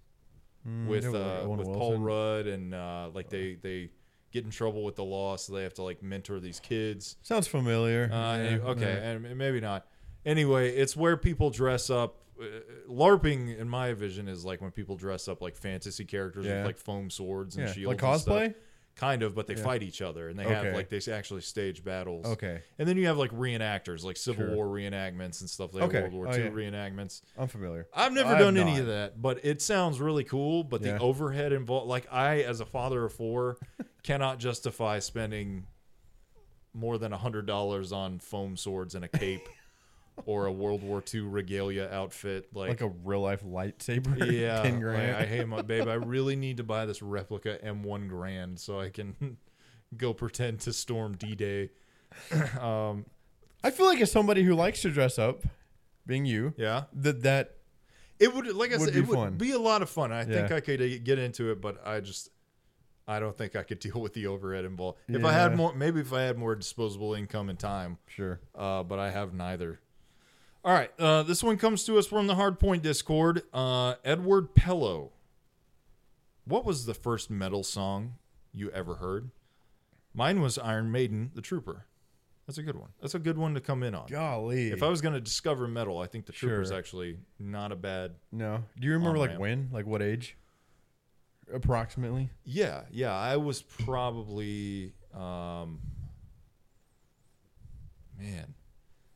[0.68, 1.10] Mm, yeah,
[1.44, 3.90] uh, with Paul Rudd and uh, like they they
[4.32, 7.18] get in trouble with the law, so they have to like mentor these kids.
[7.24, 8.04] Sounds familiar.
[8.12, 9.10] Uh, Yeah, okay, yeah.
[9.12, 9.88] and maybe not.
[10.26, 12.18] Anyway, it's where people dress up.
[12.40, 12.46] Uh,
[12.90, 16.58] LARPing, in my vision, is like when people dress up like fantasy characters Yeah.
[16.58, 18.36] with like foam swords and shields, like and stuff.
[18.36, 18.56] cosplay.
[19.02, 19.64] Kind of, but they Yeah.
[19.64, 22.28] fight each other and they have like they actually stage battles.
[22.28, 24.56] Okay, And then you have like reenactors, like Civil Sure.
[24.56, 26.02] War reenactments and stuff like Okay.
[26.02, 26.50] World War Oh, II yeah.
[26.52, 27.24] reenactments.
[27.36, 27.88] I'm familiar.
[27.96, 28.82] I've never I've done any not.
[28.82, 30.64] of that, but it sounds really cool.
[30.64, 30.94] But Yeah.
[30.94, 33.58] the overhead involved, like I, as a father of four,
[34.04, 35.66] cannot justify spending
[36.74, 39.42] more than a hundred dollars on foam swords and a cape
[40.26, 42.50] or a World War II regalia outfit.
[42.54, 44.32] Like, Like a real life lightsaber.
[44.32, 45.16] yeah, ten like.
[45.16, 45.88] I hate my babe.
[45.88, 49.38] I really need to buy this replica M1 Garand so I can
[49.98, 51.70] go pretend to storm D-Day.
[52.60, 53.06] um,
[53.64, 55.44] I feel like as somebody who likes to dress up,
[56.06, 56.84] being you, yeah.
[56.94, 57.58] that that
[58.20, 59.36] It would, like I Would said, it would fun.
[59.36, 60.12] be a lot of fun.
[60.12, 62.30] I think I could uh, get into it, but I just,
[63.08, 65.00] I don't think I could deal with the overhead involved.
[65.08, 68.40] If I had more, maybe if I had more disposable income and time, sure.
[68.56, 69.80] uh, but I have neither.
[70.64, 73.42] All right, uh, this one comes to us from the Hardpoint Discord.
[73.52, 75.10] Uh, Edward Pello.
[76.46, 78.16] What was the first metal song
[78.54, 79.32] you ever heard?
[80.14, 81.86] Mine was Iron Maiden, The Trooper.
[82.46, 82.90] That's a good one.
[83.00, 84.08] That's a good one to come in on.
[84.08, 84.70] Golly.
[84.72, 86.78] If I was going to discover metal, I think The Trooper's Sure.
[86.78, 89.42] actually not a bad no, do you remember like ramp.
[89.42, 90.36] when, like what age,
[91.52, 92.30] approximately?
[92.44, 93.14] Yeah, yeah.
[93.16, 95.80] I was probably um
[98.20, 98.54] man.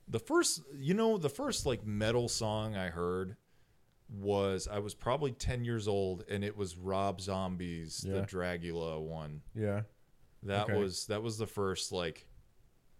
[0.08, 3.38] The first you know, the first like metal song I heard
[4.10, 8.26] was I was probably 10 years old and it was Rob Zombie's the Yeah.
[8.26, 9.41] Dragula one.
[9.56, 9.82] Yeah.
[10.43, 10.78] That Okay.
[10.78, 12.28] was that was the first like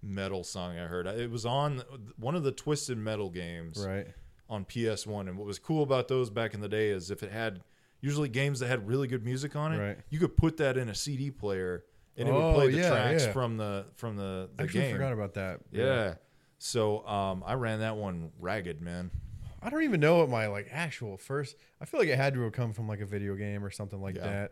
[0.02, 1.06] metal song I heard.
[1.08, 1.80] It was on
[2.18, 4.08] one of the Twisted Metal games Right.
[4.50, 5.28] on PS1.
[5.28, 7.62] And what was cool about those back in the day is if it had
[8.02, 9.98] usually games that had really good music on it, Right.
[10.10, 11.86] you could put that in a CD player
[12.18, 13.32] and it would Oh, play the yeah, tracks yeah.
[13.32, 14.96] from the from the, the Actually, game.
[14.96, 15.62] forgot about that.
[15.72, 16.16] yeah.
[16.66, 19.12] So um, I ran that one ragged, man.
[19.62, 21.56] I don't even know what my like actual first.
[21.80, 24.02] I feel like it had to have come from like a video game or something
[24.02, 24.48] like Yeah.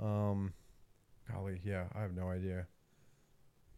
[0.00, 0.04] that.
[0.04, 0.54] Um,
[1.30, 2.66] golly, yeah, I have no idea.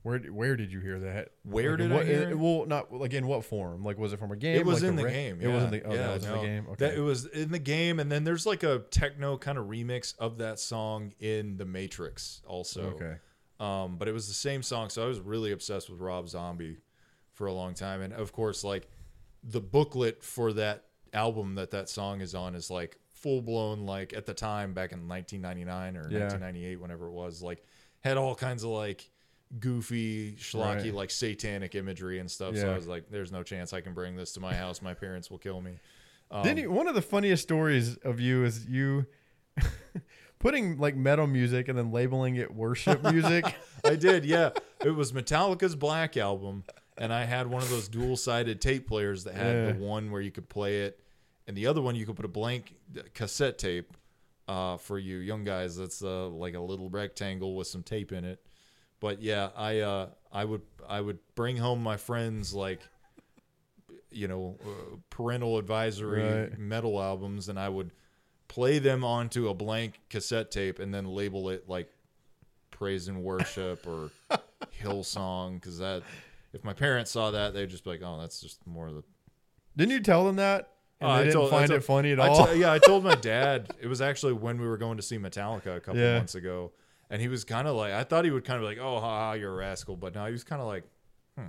[0.02, 1.30] Where where did you hear that?
[1.42, 2.38] Where Like, did I hear it?
[2.38, 3.82] Well, not like in what form?
[3.82, 4.56] Like was it from a game?
[4.56, 5.40] It was like in the ra- game.
[5.40, 5.82] It was in the.
[5.82, 6.64] Oh, yeah, that was in the game.
[6.78, 6.96] That Okay.
[6.96, 10.38] it was in the game, and then there's like a techno kind of remix of
[10.38, 12.90] that song in the Matrix also.
[12.94, 13.16] okay.
[13.58, 16.76] Um, but it was the same song, so I was really obsessed with Rob Zombie
[17.36, 18.88] for a long time, and of course, like
[19.44, 24.12] the booklet for that album that that song is on is like full blown, like
[24.12, 26.24] at the time back in 1999 or Yeah.
[26.26, 27.62] 1998, whenever it was, like
[28.00, 29.08] had all kinds of like
[29.60, 30.94] goofy, schlocky, Right.
[30.94, 32.56] like satanic imagery and stuff.
[32.56, 34.82] So I was like, "There's no chance I can bring this to my house.
[34.82, 35.78] My parents will kill me."
[36.30, 39.06] Um, Didn't you, one of the funniest stories of you is you
[40.38, 43.44] putting like metal music and then labeling it worship music.
[43.84, 44.50] I did, yeah.
[44.84, 46.64] It was Metallica's Black album,
[46.98, 49.72] and I had one of those dual-sided tape players that had Yeah.
[49.72, 51.00] the one where you could play it,
[51.46, 52.74] and the other one you could put a blank
[53.14, 53.92] cassette tape.
[54.48, 58.24] Uh, for you young guys, that's uh, like a little rectangle with some tape in
[58.24, 58.46] it.
[59.00, 62.80] But yeah, I uh, I would I would bring home my friends like,
[64.10, 66.58] you know, uh, parental advisory Right.
[66.58, 67.90] metal albums, and I would
[68.48, 71.90] play them onto a blank cassette tape and then label it like
[72.70, 74.10] praise and worship or
[74.80, 76.02] Hillsong because that
[76.56, 79.04] if my parents saw that they'd just be like oh that's just more of the
[79.76, 80.70] Didn't you tell them that?
[81.00, 82.46] And they I didn't told- I find told- it funny at all.
[82.46, 85.18] t- yeah I told my dad it was actually when we were going to see
[85.18, 86.16] Metallica a couple Yeah.
[86.16, 86.72] months ago
[87.10, 88.98] and he was kind of like I thought he would kind of be like oh
[89.00, 90.84] ha, ha, you're a rascal but no he was kind of like
[91.38, 91.46] hmm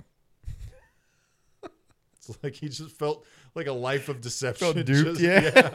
[2.16, 5.74] it's like he just felt like a life of deception Felt duped, just- yeah.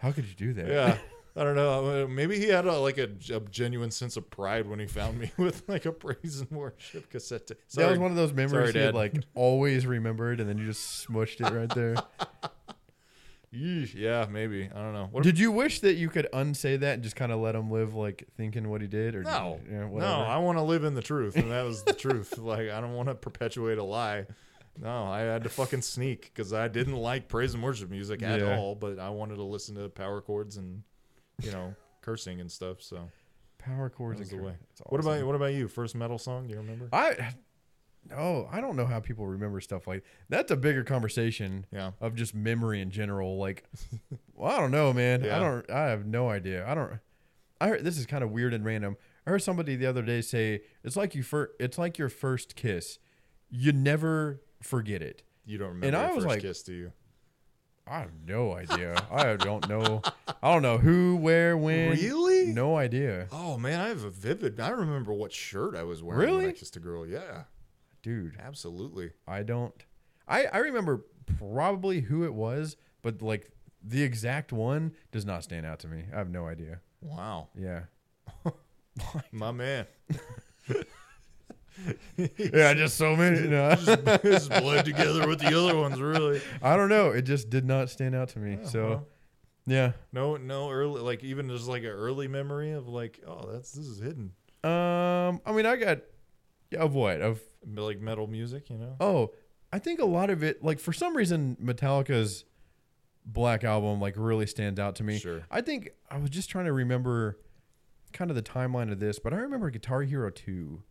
[0.00, 0.66] How could you do that?
[0.68, 0.98] yeah.
[1.36, 2.04] I don't know.
[2.04, 5.18] Uh, Maybe he had a, like a, a genuine sense of pride when he found
[5.18, 7.46] me with like a praise and worship cassette.
[7.46, 7.58] tape.
[7.74, 10.66] that was one of those memories Sorry, you had like always remembered, and then you
[10.66, 11.94] just smushed it right there.
[13.54, 13.94] Yeesh.
[13.94, 14.70] Yeah, maybe.
[14.72, 15.08] I don't know.
[15.10, 17.68] What Did you wish that you could unsay that and just kind of let him
[17.70, 20.20] live like thinking what he did, or no, you, yeah, no.
[20.22, 22.38] I want to live in the truth, and that was the truth.
[22.38, 24.26] Like I don't want to perpetuate a lie.
[24.80, 28.38] No, I had to fucking sneak because I didn't like praise and worship music at
[28.40, 28.56] Yeah.
[28.56, 28.76] all.
[28.76, 30.84] But I wanted to listen to power chords and
[31.44, 32.82] you know cursing and stuff.
[32.82, 33.08] So
[33.58, 34.54] Power chords and the way.
[34.68, 35.26] that's What about awesome.
[35.26, 35.68] what about you?
[35.68, 36.46] First metal song?
[36.46, 36.88] Do you remember?
[36.92, 37.34] I?
[38.08, 41.90] No, I don't know how people remember stuff like that's a bigger conversation Yeah.
[42.00, 43.36] of just memory in general.
[43.36, 43.64] Like,
[44.34, 45.22] well, I don't know, man.
[45.22, 45.36] Yeah.
[45.36, 45.70] I don't.
[45.70, 46.66] I have no idea.
[46.66, 46.98] I don't.
[47.60, 48.96] I heard this is kind of weird and random.
[49.26, 52.56] I heard somebody the other day say it's like you fir- It's like your first
[52.56, 52.98] kiss.
[53.50, 55.22] You never forget it.
[55.44, 56.92] You don't remember And your I was first like- kiss, do you?
[57.86, 58.96] I have no idea.
[59.10, 60.00] I don't know.
[60.42, 61.90] I don't know who, where, when.
[61.90, 62.46] Really?
[62.52, 64.60] No idea, Oh man, I have a vivid.
[64.60, 66.52] I remember what shirt I was wearing when I Really?
[66.52, 67.06] kissed a girl.
[67.06, 67.44] Yeah,
[68.02, 68.36] dude.
[68.40, 69.10] absolutely.
[69.26, 69.74] I don't.
[70.28, 71.04] I I remember
[71.38, 73.50] probably who it was, but like
[73.82, 76.04] the exact one does not stand out to me.
[76.14, 76.80] I have no idea.
[77.00, 77.82] Wow, Yeah.
[79.32, 79.86] my man.
[82.36, 83.48] Yeah, just so many.
[83.48, 83.74] No.
[83.78, 86.40] It's bled together with the other ones, really.
[86.62, 87.10] I don't know.
[87.10, 88.58] It just did not stand out to me.
[88.62, 89.06] Oh, so, well.
[89.66, 89.92] yeah.
[90.12, 93.86] No, no early, like even just like an early memory of like, oh, that's this
[93.86, 94.32] is hidden,
[94.64, 95.98] Um, I mean, I got
[96.76, 98.96] of what of like metal music, you know.
[99.00, 99.30] oh,
[99.72, 102.44] I think a lot of it, like for some reason, Metallica's
[103.24, 105.18] Black album like really stands out to me.
[105.18, 105.42] Sure.
[105.50, 107.38] I think I was just trying to remember
[108.12, 110.82] kind of the timeline of this, but I remember Guitar Hero two.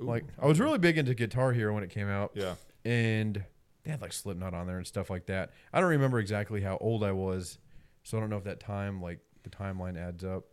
[0.00, 2.32] Ooh, Like I was really big into Guitar Hero when it came out.
[2.34, 3.42] yeah, and
[3.84, 5.50] they had like Slipknot on there and stuff like that.
[5.72, 7.58] I don't remember exactly how old I was,
[8.02, 10.44] so I don't know if that time like the timeline adds up.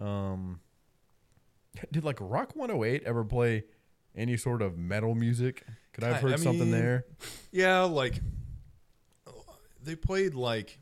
[0.00, 0.60] Um,
[1.92, 3.64] did like Rock 108 ever play
[4.16, 5.64] any sort of metal music?
[5.92, 7.04] Could I have heard I something there?
[7.52, 7.82] yeah.
[7.82, 8.20] Like
[9.82, 10.78] they played like.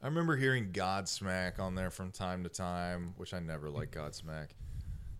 [0.00, 4.50] I remember hearing Godsmack on there from time to time, which I never liked Godsmack.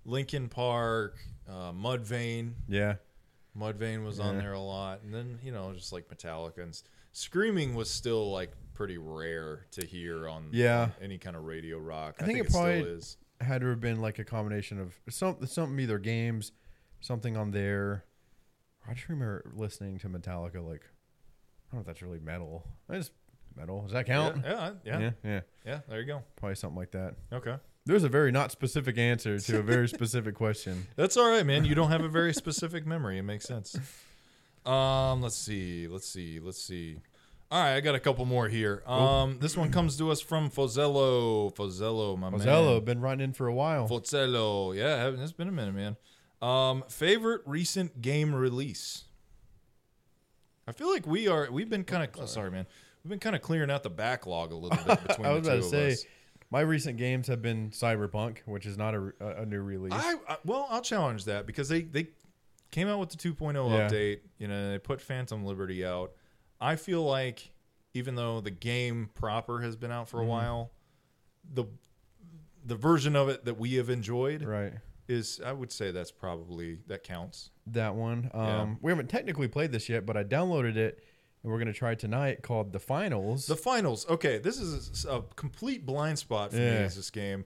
[0.05, 1.19] Linkin Park,
[1.49, 2.53] uh, Mudvayne.
[2.69, 2.97] Yeah,
[3.57, 4.41] Mudvayne was on Yeah.
[4.43, 6.81] there a lot, and then you know just like Metallica and
[7.13, 10.91] screaming was still like pretty rare to hear on Yeah.
[11.01, 12.17] any kind of radio rock.
[12.21, 13.17] I I, think think, it probably- still is.
[13.41, 16.53] had to have been like a combination of some something either games,
[17.01, 18.05] something on there.
[18.89, 20.83] I just remember listening to Metallica like
[21.71, 22.67] I don't know if that's really metal.
[22.89, 23.11] It's
[23.57, 23.83] metal.
[23.83, 24.43] Does that count?
[24.45, 25.41] Yeah, yeah, yeah, yeah, yeah.
[25.67, 25.81] yeah.
[25.89, 26.23] There you go.
[26.37, 27.15] Probably something like that.
[27.33, 27.57] Okay,
[27.89, 30.87] There's a very not specific answer to a very specific question.
[30.95, 31.65] that's all right, man.
[31.65, 33.17] You don't have a very specific memory.
[33.17, 33.79] It makes sense.
[34.67, 36.99] Um, let's see, let's see, let's see.
[37.51, 38.83] All right, I got a couple more here.
[38.87, 41.55] Um, this one comes to us from Fozello.
[41.57, 42.41] Fozello, my man.
[42.41, 43.89] Mozello been running in for a while.
[43.89, 44.77] Forzello.
[44.77, 45.97] Yeah, it's been a minute, man.
[46.43, 49.05] Um, favorite recent game release.
[50.67, 51.49] I feel like we are.
[51.51, 52.29] We've been kind of.
[52.29, 52.67] Sorry, man.
[53.03, 55.53] We've been kind of clearing out the backlog a little bit between I was the
[55.53, 56.05] about two to of say, us.
[56.51, 59.93] My recent games have been Cyberpunk, which is not a, a, new release.
[59.93, 62.09] I, I well, I'll challenge that because they they
[62.71, 63.89] came out with the 2.0 Yeah.
[63.89, 64.21] update.
[64.39, 66.13] You know, they put Phantom Liberty out.
[66.61, 67.53] I feel like
[67.95, 70.31] even though the game proper has been out for a Mm-hmm.
[70.31, 70.71] while,
[71.53, 71.65] the
[72.65, 74.73] the version of it that we have enjoyed right.
[75.07, 77.51] is I would say that's probably that counts.
[77.67, 78.31] That one.
[78.33, 78.75] Um, Yeah.
[78.83, 81.03] We haven't technically played this yet, but I downloaded it
[81.43, 83.47] and we're going to try tonight called The Finals.
[83.47, 84.07] The finals.
[84.09, 86.71] Okay, this is a, a complete blind spot for me Yeah.
[86.73, 87.45] as this game.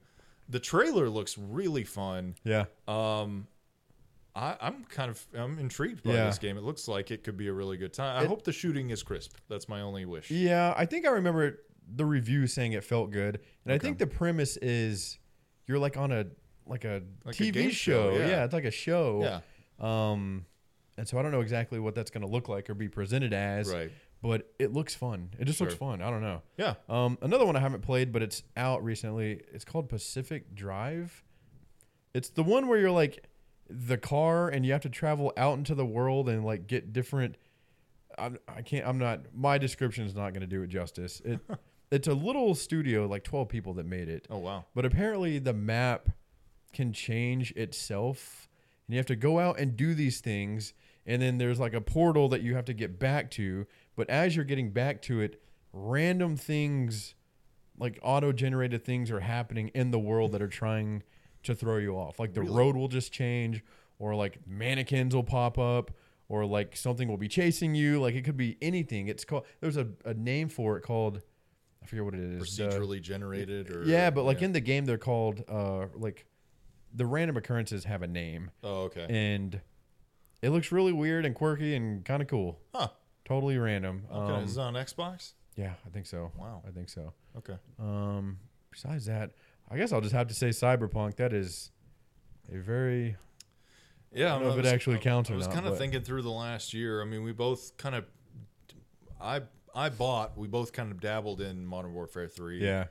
[0.49, 2.35] The trailer looks really fun.
[2.43, 2.65] yeah.
[2.87, 3.47] Um,
[4.35, 6.25] I, I'm kind of I'm intrigued by Yeah.
[6.25, 6.57] this game.
[6.57, 8.17] It looks like it could be a really good time.
[8.19, 9.37] I It- hope the shooting is crisp.
[9.47, 10.31] That's my only wish.
[10.31, 11.59] Yeah, I think I remember
[11.95, 15.19] the review saying it felt good, and I think the premise is
[15.67, 16.25] you're like on a
[16.65, 18.17] like a Like TV game show, show.
[18.25, 18.43] yeah.
[18.45, 19.21] it's like a show.
[19.79, 20.11] Yeah.
[20.11, 20.45] Um,
[20.97, 23.33] and so I don't know exactly what that's going to look like or be presented
[23.33, 23.71] as.
[23.71, 23.91] Right.
[24.21, 25.31] But it looks fun.
[25.37, 26.01] It just looks fun.
[26.01, 26.41] I don't know.
[26.57, 26.75] Yeah.
[26.87, 29.41] Um, another one I haven't played, but it's out recently.
[29.51, 31.23] It's called Pacific Drive.
[32.13, 33.25] It's the one where you're like
[33.69, 37.35] the car and you have to travel out into the world and like get different.
[38.17, 38.87] I'm, I can't.
[38.87, 39.21] I'm not.
[39.35, 41.21] My description is not going to do it justice.
[41.25, 41.41] It.
[41.91, 44.25] it's a little studio, like 12 people that made it.
[44.29, 44.65] Oh wow.
[44.73, 46.09] But apparently the map
[46.73, 48.47] can change itself.
[48.87, 50.73] And you have to go out and do these things.
[51.05, 53.67] And then there's like a portal that you have to get back to.
[53.95, 55.41] But as you're getting back to it,
[55.73, 57.15] random things,
[57.77, 61.03] like auto generated things, are happening in the world that are trying
[61.43, 62.19] to throw you off.
[62.19, 62.55] Like the Really?
[62.55, 63.63] road will just change,
[63.99, 65.91] or like mannequins will pop up.
[66.29, 67.99] Or like something will be chasing you.
[67.99, 69.07] Like it could be anything.
[69.07, 69.43] It's called.
[69.59, 71.21] There's a, a name for it called.
[71.83, 72.55] I forget what it is.
[72.57, 74.45] the- Procedurally generated or yeah, but like yeah.
[74.45, 76.25] in the game, they're called uh like
[76.95, 79.05] the random occurrences have a name, Oh okay.
[79.09, 79.59] and
[80.43, 82.59] it looks really weird and quirky and kind of cool.
[82.75, 82.89] Huh.
[83.25, 84.03] Totally random.
[84.11, 84.33] Okay.
[84.33, 85.31] Um, is it on Xbox?
[85.55, 86.31] yeah, I think so.
[86.37, 86.61] Wow.
[86.67, 87.13] I think so.
[87.37, 87.55] Okay.
[87.79, 88.37] Um,
[88.69, 89.31] besides that,
[89.71, 91.15] I guess I'll just have to say Cyberpunk.
[91.15, 91.71] That is
[92.53, 93.15] a very
[94.11, 94.35] Yeah.
[94.35, 96.29] I don't know if it actually counts or I was kind of thinking through the
[96.31, 97.01] last year.
[97.01, 98.05] I mean, we both kind of.
[99.21, 99.41] I
[99.73, 100.37] I bought.
[100.37, 102.61] We both kind of dabbled in Modern Warfare Three.
[102.63, 102.85] yeah.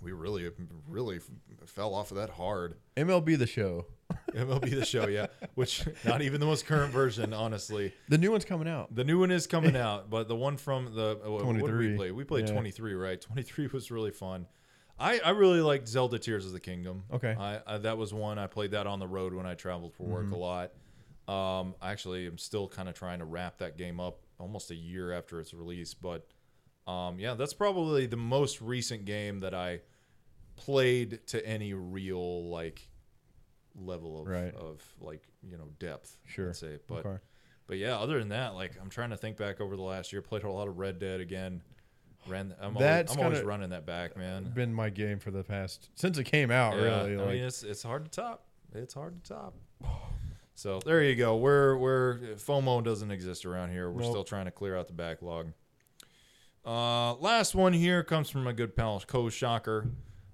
[0.00, 0.50] We really
[0.88, 1.20] really
[1.66, 2.76] fell off of that hard.
[2.96, 3.86] MLB the show.
[4.34, 5.26] MLB the show, yeah.
[5.54, 7.92] Which not even the most current version, honestly.
[8.08, 8.94] The new one's coming out.
[8.94, 11.96] The new one is coming out, but the one from the uh, what did we
[11.96, 12.10] play?
[12.12, 12.54] We played Yeah.
[12.54, 13.20] 23, right?
[13.20, 14.46] 23 was really fun.
[15.00, 17.04] I, I really liked Zelda Tears of the Kingdom.
[17.12, 17.34] Okay.
[17.38, 20.04] I, I that was one I played that on the road when I traveled for
[20.04, 20.34] work Mm-hmm.
[20.34, 20.72] a lot.
[21.28, 24.74] Um, I actually, I'm still kind of trying to wrap that game up almost a
[24.74, 26.26] year after its release, but
[26.88, 29.80] um, yeah, that's probably the most recent game that I
[30.56, 32.88] played to any real like
[33.80, 34.54] level of Right.
[34.54, 36.18] of like you know depth.
[36.26, 36.48] Sure.
[36.48, 37.18] I'd say, but Okay.
[37.66, 40.22] but yeah, other than that, like I'm trying to think back over the last year.
[40.22, 41.62] Played a lot of Red Dead again.
[42.26, 42.54] Ran.
[42.60, 44.50] I'm, That's always, I'm always running that back, man.
[44.52, 46.74] Been my game for the past since it came out.
[46.76, 48.44] Yeah, really, I like, mean it's it's hard to top.
[48.74, 49.54] It's hard to top.
[50.54, 51.36] So there you go.
[51.36, 53.90] We're we're FOMO doesn't exist around here.
[53.90, 54.10] We're Nope.
[54.10, 55.52] still trying to clear out the backlog.
[56.64, 59.86] Uh, last one here comes from my good pal Co Shocker.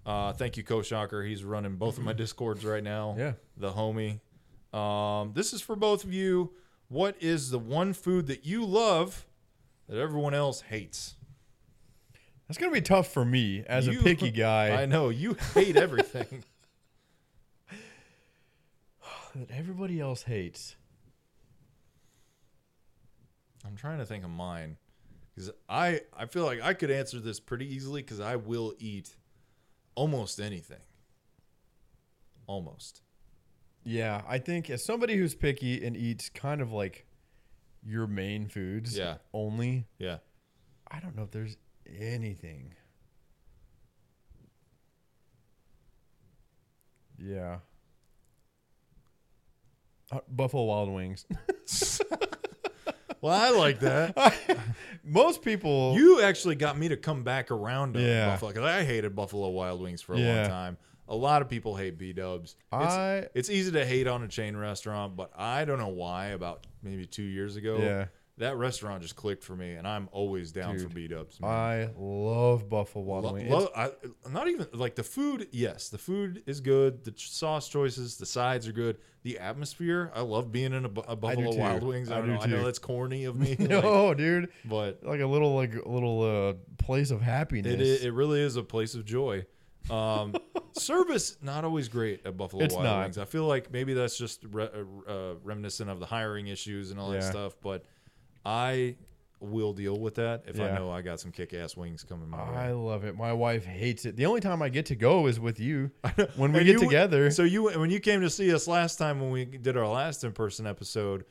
[0.05, 1.23] Uh, thank you, Co Shocker.
[1.23, 3.15] He's running both of my discords right now.
[3.17, 3.33] Yeah.
[3.57, 4.21] the homie.
[4.77, 6.53] Um, this is for both of you.
[6.89, 9.27] What is the one food that you love
[9.89, 11.15] that everyone else hates?
[12.47, 14.83] that's gonna be tough for me as You- a picky guy.
[14.83, 16.45] I know you hate everything.
[19.35, 20.77] that everybody else hates.
[23.67, 24.77] I'm trying to think of mine
[25.35, 29.17] because I I feel like I could answer this pretty easily because I will eat
[29.95, 30.81] almost anything.
[32.47, 33.03] Almost.
[33.85, 37.07] Yeah, I think as somebody who's picky and eats kind of like
[37.83, 39.17] your main foods Yeah.
[39.33, 40.19] only, Yeah.
[40.91, 41.57] I don't know if there's
[41.87, 42.75] anything.
[47.19, 47.59] Yeah.
[50.13, 51.27] Uh, Buffalo Wild Wings.
[53.25, 54.37] Well, I like that.
[55.03, 58.27] Most people you actually got me to come back around to Yeah.
[58.33, 60.43] Buffalo because I hated Buffalo Wild Wings for a Yeah.
[60.43, 60.77] long time.
[61.09, 62.57] A lot of people hate B Dubs.
[62.71, 66.27] It's, I it's easy to hate on a chain restaurant, but I don't know why.
[66.29, 68.05] About maybe two years ago, Yeah.
[68.39, 71.39] That restaurant just clicked for me, and I'm always down for Dude, B Dubs.
[71.43, 73.51] I love Buffalo Wild Lo- Wings.
[73.51, 73.91] lo- I,
[74.31, 75.47] not even like the food.
[75.53, 77.05] Yes, the food is good.
[77.05, 78.99] The sauce choices, the sides are good.
[79.23, 80.11] The atmosphere.
[80.15, 81.55] I love being in a, Bu- a Buffalo.
[81.57, 82.11] Wild Wings.
[82.11, 82.41] I, I don't do know.
[82.41, 83.57] I know that's corny of me.
[83.57, 84.49] like, no, dude.
[84.65, 86.55] but Like a little like a little uh
[86.85, 87.75] place of happiness.
[87.81, 89.47] it, it really is a place of joy.
[89.91, 90.35] Um,
[90.73, 93.03] service not always great at Buffalo It's Wild not.
[93.05, 93.19] Wings.
[93.19, 94.69] I feel like maybe that's just re-
[95.07, 97.55] uh, uh, reminiscent of the hiring issues and all that stuff.
[97.63, 97.85] But
[98.45, 98.97] I
[99.41, 100.75] will deal with that if I Yeah.
[100.79, 102.73] know I got some kick-ass wings coming my I way.
[102.73, 103.15] love it.
[103.17, 104.17] My wife hates it.
[104.17, 105.91] The only time I get to go is with you
[106.37, 107.31] when we And get you- together.
[107.31, 110.25] So you when you came to see us last time when we did our last
[110.25, 111.25] in-person episode,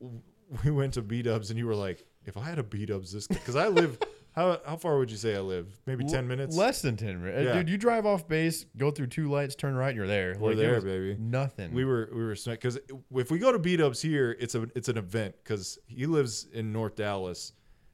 [0.00, 0.20] w-
[0.64, 3.12] we went to B Dubs and you were like, if I had a B Dubs
[3.12, 3.98] this because I live
[4.34, 5.66] how how far would you say I live?
[5.86, 6.56] Maybe ten minutes.
[6.56, 7.44] Less than 10 minutes.
[7.46, 7.52] Yeah.
[7.54, 10.36] Dude, you drive off base, go through two lights, turn right, you're there.
[10.38, 11.16] We're Like, it there, was baby.
[11.18, 11.72] Nothing.
[11.72, 12.78] We were we were because
[13.14, 16.46] if we go to B Dubs here, it's a it's an event because he lives
[16.52, 17.52] in North Dallas,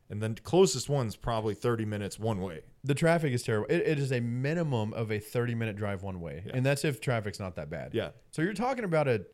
[0.09, 2.62] and the closest one's probably thirty minutes one way.
[2.84, 3.66] the traffic is terrible.
[3.68, 6.45] It, it is a minimum of a 30 minute drive one way.
[6.55, 7.91] And that's if traffic's not that bad.
[7.93, 9.26] Yeah, So you're talking about a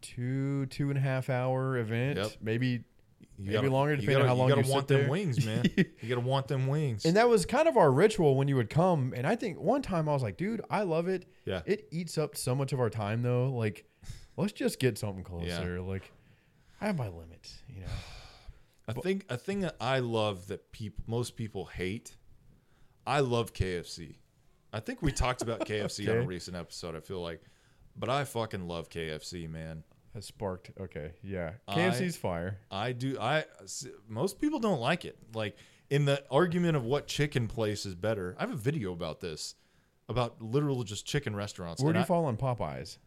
[0.00, 2.30] two, two and a half hour event, Yep.
[2.40, 2.84] maybe.
[3.42, 4.88] You Maybe gotta- longer, you depending on gotta- how long you gotta you sit want
[4.88, 5.10] them there.
[5.10, 5.64] wings, man.
[5.76, 7.04] you gotta want them wings.
[7.06, 9.14] And that was kind of our ritual when you would come.
[9.16, 11.26] And I think one time I was like, dude, I love it.
[11.46, 11.62] Yeah.
[11.66, 13.50] It eats up so much of our time, though.
[13.50, 13.84] Like,
[14.36, 15.80] let's just get something closer.
[15.80, 16.12] Like,
[16.80, 17.86] I have my limits, you know?
[18.88, 22.16] I think a thing that I love that people most people hate.
[23.06, 24.16] I love KFC.
[24.72, 26.94] I think we talked about KFC on a recent episode.
[26.96, 27.40] I feel like,
[27.96, 29.84] but I fucking love KFC, man.
[30.14, 30.70] Has sparked.
[30.80, 31.12] Okay.
[31.22, 31.52] Yeah.
[31.68, 32.58] I- KFC's fire.
[32.70, 33.16] I do.
[33.20, 33.44] I
[34.08, 35.16] most people don't like it.
[35.34, 35.56] Like
[35.88, 38.34] in the argument of what chicken place is better.
[38.38, 39.54] I have a video about this,
[40.08, 41.82] about literal just chicken restaurants.
[41.82, 42.98] Where do you I- fall on Popeyes?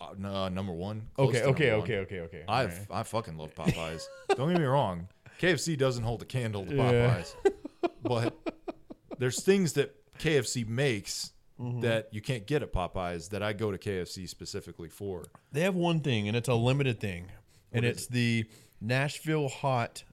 [0.00, 1.08] Uh, no, uh, number one.
[1.18, 1.42] Okay.
[1.42, 1.66] Okay.
[1.70, 1.96] number Okay.
[1.96, 2.04] one.
[2.06, 2.20] Okay.
[2.20, 2.44] Okay.
[2.46, 2.86] I Alright.
[2.90, 4.02] I fucking love Popeyes.
[4.36, 5.08] Don't get me wrong.
[5.40, 6.82] KFC doesn't hold a candle to Yeah.
[7.22, 7.34] Popeyes,
[8.02, 8.36] but
[9.18, 11.80] there's things that KFC makes Mm-hmm.
[11.80, 15.24] that you can't get at Popeyes that I go to KFC specifically for.
[15.50, 17.32] They have one thing, and it's a limited thing,
[17.72, 18.44] and is it's the
[18.80, 20.04] Nashville hot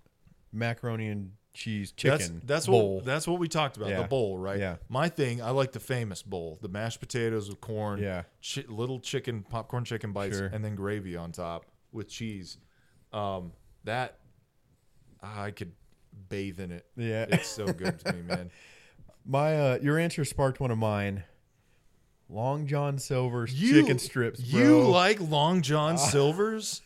[0.51, 2.95] macaroni and cheese chicken That's, that's bowl.
[2.95, 3.89] what that's what we talked about.
[3.89, 4.01] Yeah.
[4.01, 4.59] The bowl, right?
[4.59, 4.77] Yeah.
[4.89, 8.23] My thing, I like the famous bowl, the mashed potatoes with corn, Yeah.
[8.43, 10.47] chi- little chicken, popcorn chicken bites, Sure.
[10.47, 12.57] and then gravy on top with cheese.
[13.13, 14.17] Um, that
[15.21, 15.73] I could
[16.27, 16.85] bathe in it.
[16.97, 18.51] yeah, It's so good to me, man.
[19.25, 21.23] my uh, your answer sparked one of mine.
[22.29, 24.41] Long John Silver's You- chicken strips.
[24.41, 24.59] Bro.
[24.59, 26.81] You like Long John ah, Silver's?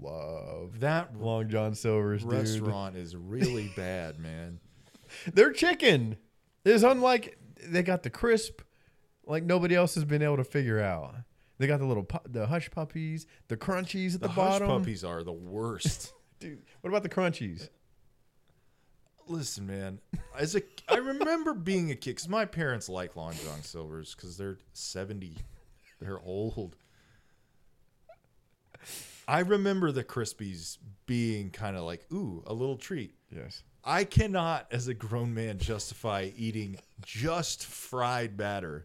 [0.00, 2.32] love That Long John Silver's, dude.
[2.32, 4.58] restaurant is really bad, man.
[5.32, 6.16] Their chicken
[6.64, 8.62] is unlike they got the crisp,
[9.26, 11.14] like nobody else has been able to figure out.
[11.58, 14.36] They got the little pu- the hush puppies, the crunchies at the, bottom.
[14.36, 14.80] The hush bottom.
[14.82, 16.12] puppies are the worst.
[16.40, 17.68] Dude, what about the crunchies?
[19.28, 20.00] Listen, man.
[20.38, 24.36] As a, I remember being a kid because my parents like Long John Silver's because
[24.36, 25.36] they're seventy,
[26.00, 26.76] they're old.
[29.28, 33.14] I remember the Krispies being kind of like, ooh, a little treat.
[33.34, 33.62] Yes.
[33.84, 38.84] I cannot, as a grown man, justify eating just fried batter.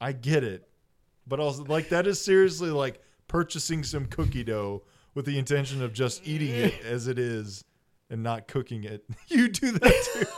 [0.00, 0.68] I get it,
[1.26, 4.82] but also like that is seriously like purchasing some cookie dough
[5.14, 7.64] with the intention of just eating it as it is
[8.14, 9.04] and not cooking it.
[9.28, 10.26] You do that too.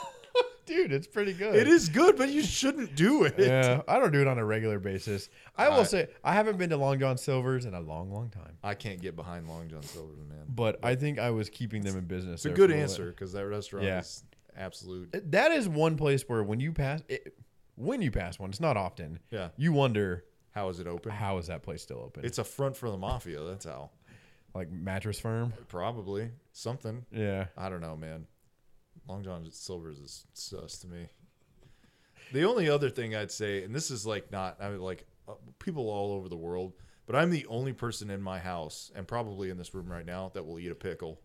[0.67, 1.55] Dude, it's pretty good.
[1.55, 3.35] it is good, but you shouldn't do it.
[3.39, 5.29] Yeah, I don't do it on a regular basis.
[5.57, 8.31] I will I- say I haven't been to Long John Silver's in a long, long
[8.31, 8.57] time.
[8.65, 10.45] I can't get behind Long John Silver's, man.
[10.49, 12.37] But I think I was keeping them in business.
[12.41, 14.01] It's a there good for little answer because that restaurant Yeah.
[14.01, 14.25] is
[14.57, 15.13] absolute.
[15.13, 15.31] bit.
[15.31, 17.37] That is one place where when you pass, it,
[17.77, 19.21] when you pass one, it's not often.
[19.31, 19.51] Yeah.
[19.57, 21.13] You wonder How is it open?
[21.13, 22.25] how is that place still open?
[22.25, 23.41] It's a front for the mafia.
[23.45, 23.91] That's how.
[24.57, 25.53] Like mattress firm.
[25.69, 27.05] Probably something.
[27.13, 27.47] Yeah.
[27.57, 28.27] I don't know, man.
[29.09, 31.09] Long John Silver's is sus to me.
[32.33, 35.35] The only other thing I'd say, and this is like not, I mean, like uh,
[35.61, 36.73] people all over the world,
[37.07, 40.31] but I'm the only person in my house and probably in this room right now
[40.35, 41.21] that will eat a pickle.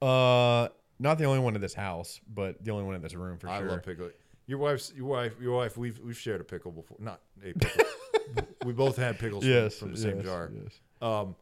[0.00, 0.68] Uh,
[1.00, 3.48] not the only one in this house, but the only one in this room for
[3.48, 3.68] I sure.
[3.70, 4.10] love pickle.
[4.46, 5.76] Your wife's, your wife, your wife.
[5.76, 6.96] We've we've shared a pickle before.
[7.00, 7.84] Not a pickle.
[8.64, 10.50] we both had pickles from- Yes, from, the same yes, jar.
[10.52, 10.80] yes.
[11.02, 11.34] Um,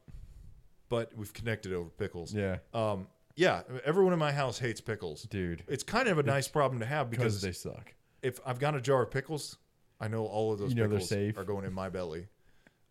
[0.89, 2.33] but we've connected over pickles.
[2.35, 3.63] Yeah, Um, yeah.
[3.85, 5.23] Everyone in my house hates pickles.
[5.25, 7.95] dude, It's kind of a nice problem to have because they suck.
[8.23, 9.57] if I've got a jar of pickles,
[10.01, 12.27] I know all of those You know pickles are going in my belly.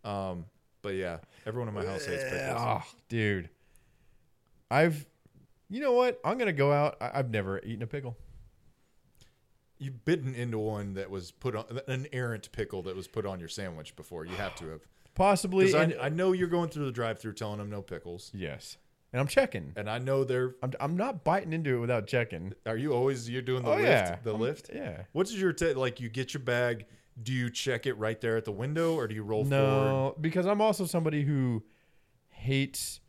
[0.03, 0.45] Um,
[0.81, 2.55] but yeah, everyone in my house hates pickles.
[2.59, 3.49] Oh, dude,
[4.71, 5.05] I've,
[5.69, 6.19] you know what?
[6.23, 6.97] I'm gonna go out.
[7.01, 8.15] I, I've never eaten a pickle.
[9.79, 13.39] You've bitten into one that was put on an errant pickle that was put on
[13.39, 14.25] your sandwich before.
[14.25, 14.81] You have to have.
[15.17, 15.65] Possibly.
[15.65, 18.77] Because and- I, I know you're going through the drive-through telling them no pickles, yes,
[19.11, 19.73] and I'm checking.
[19.75, 20.55] and I know they're.
[20.63, 22.53] I'm, I'm not biting into it without checking.
[22.65, 23.83] Are you always you're doing the oh lift?
[23.87, 24.69] yeah, The I'm- lift.
[24.73, 25.01] Yeah.
[25.11, 25.99] What's your ta like?
[25.99, 26.85] You get your bag.
[27.21, 29.57] Do you check it right there at the window, or do you roll forward?
[29.59, 31.63] No, because I'm also somebody who
[32.29, 32.99] hates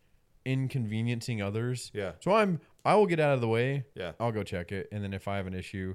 [0.46, 1.90] inconveniencing others.
[1.94, 2.12] Yeah.
[2.20, 3.84] So I'm I will get out of the way.
[3.94, 4.12] Yeah.
[4.18, 5.94] I'll go check it, and then if I have an issue,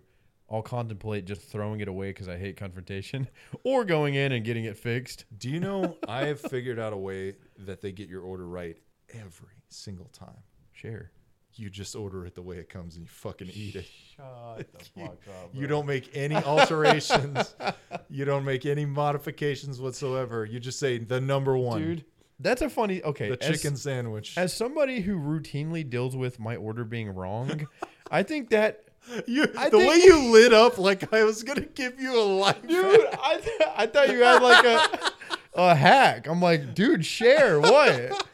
[0.53, 3.27] I'll contemplate just throwing it away because I hate confrontation,
[3.63, 5.25] or going in and getting it fixed.
[5.35, 7.35] Do you know I have figured out a way
[7.65, 8.77] that they get your order right
[9.13, 10.43] every single time.
[10.71, 11.11] Share.
[11.55, 13.85] You just order it the way it comes and you fucking eat it.
[14.15, 15.49] Shut the fuck up.
[15.53, 17.55] You don't make any alterations.
[18.09, 20.45] you don't make any modifications whatsoever.
[20.45, 22.05] You just say the number one, dude.
[22.39, 23.03] That's a funny.
[23.03, 24.37] Okay, the as- chicken sandwich.
[24.37, 27.67] As somebody who routinely deals with my order being wrong,
[28.09, 28.85] I think that
[29.27, 32.23] You, I the think- way you lit up like I was gonna give you a
[32.23, 32.61] life.
[32.67, 35.11] dude, I, th- I thought you had like a
[35.55, 36.27] a hack.
[36.27, 38.25] I'm like, dude, share what?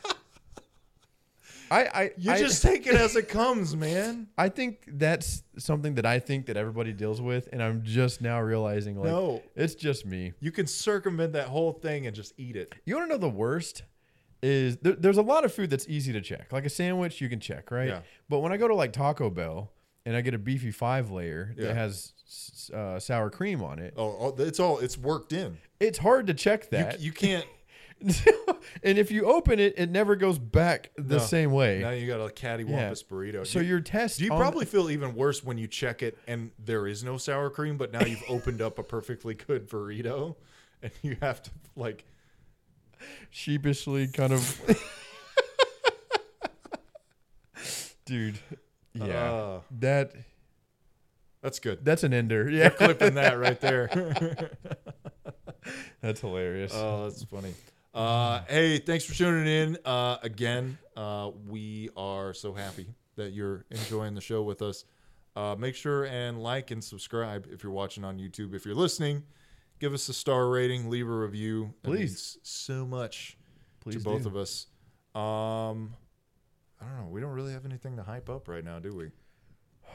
[1.71, 4.27] I I You I, just take it as it comes, man.
[4.37, 8.41] I think that's something that I think that everybody deals with, and I'm just now
[8.41, 9.41] realizing like No.
[9.55, 10.33] it's just me.
[10.39, 12.73] You can circumvent that whole thing and just eat it.
[12.85, 13.83] You want to know the worst
[14.41, 17.29] is there, there's a lot of food that's easy to check, like a sandwich you
[17.29, 17.89] can check, right?
[17.89, 17.99] Yeah.
[18.29, 19.71] But when I go to like Taco Bell
[20.05, 21.67] and I get a beefy five layer Yeah.
[21.67, 22.13] that has
[22.73, 25.57] uh, sour cream on it, Oh, oh, it's all it's worked in.
[25.79, 26.99] it's hard to check that.
[26.99, 27.45] you can't.
[28.81, 31.21] and if you open it, it never goes back the No.
[31.21, 31.79] same way.
[31.79, 33.45] Now you got a cattywampus burrito.
[33.45, 36.51] So You- your test, Do you probably feel even worse when you check it and
[36.57, 40.35] there is no sour cream, but now you've opened up a perfectly good burrito
[40.81, 42.05] and you have to like
[43.31, 44.61] sheepishly kind of,
[48.05, 48.39] dude.
[48.93, 50.13] Yeah, uh, that
[51.41, 51.83] that's good.
[51.85, 52.49] that's an ender.
[52.49, 54.51] Yeah, Clipping that right there.
[56.01, 56.71] that's hilarious.
[56.75, 57.53] oh, that's funny.
[57.93, 59.77] Uh, hey, thanks for tuning in.
[59.85, 64.85] Uh, again, uh, we are so happy that you're enjoying the show with us.
[65.35, 68.53] Uh, make sure and like and subscribe if you're watching on YouTube.
[68.53, 69.23] If you're listening,
[69.79, 71.73] give us a star rating, leave a review.
[71.83, 71.99] That Please.
[71.99, 73.37] means so much
[73.79, 74.29] Please to both do.
[74.29, 74.67] of us.
[75.15, 75.93] Um,
[76.81, 77.07] I don't know.
[77.09, 79.11] We don't really have anything to hype up right now, do we?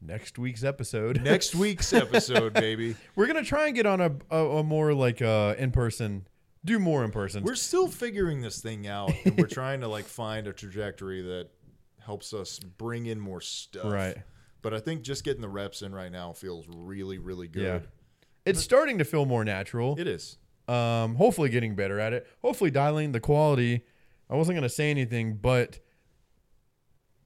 [0.00, 1.20] Next week's episode.
[1.24, 2.96] Next week's episode, baby.
[3.16, 6.26] We're gonna try and get on a a, a more like uh in person.
[6.64, 7.42] Do more in person.
[7.42, 11.48] We're still figuring this thing out, and we're trying to like find a trajectory that
[11.98, 13.90] helps us bring in more stuff.
[13.90, 14.18] Right.
[14.60, 17.62] But I think just getting the reps in right now feels really, really good.
[17.62, 17.78] Yeah.
[18.44, 19.98] It's starting to feel more natural.
[19.98, 20.36] It is.
[20.68, 22.26] Um, hopefully getting better at it.
[22.42, 23.86] Hopefully dialing the quality.
[24.28, 25.80] I wasn't gonna say anything, but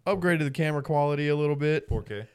[0.07, 1.89] upgraded the camera quality a little bit.
[1.89, 2.27] 4K.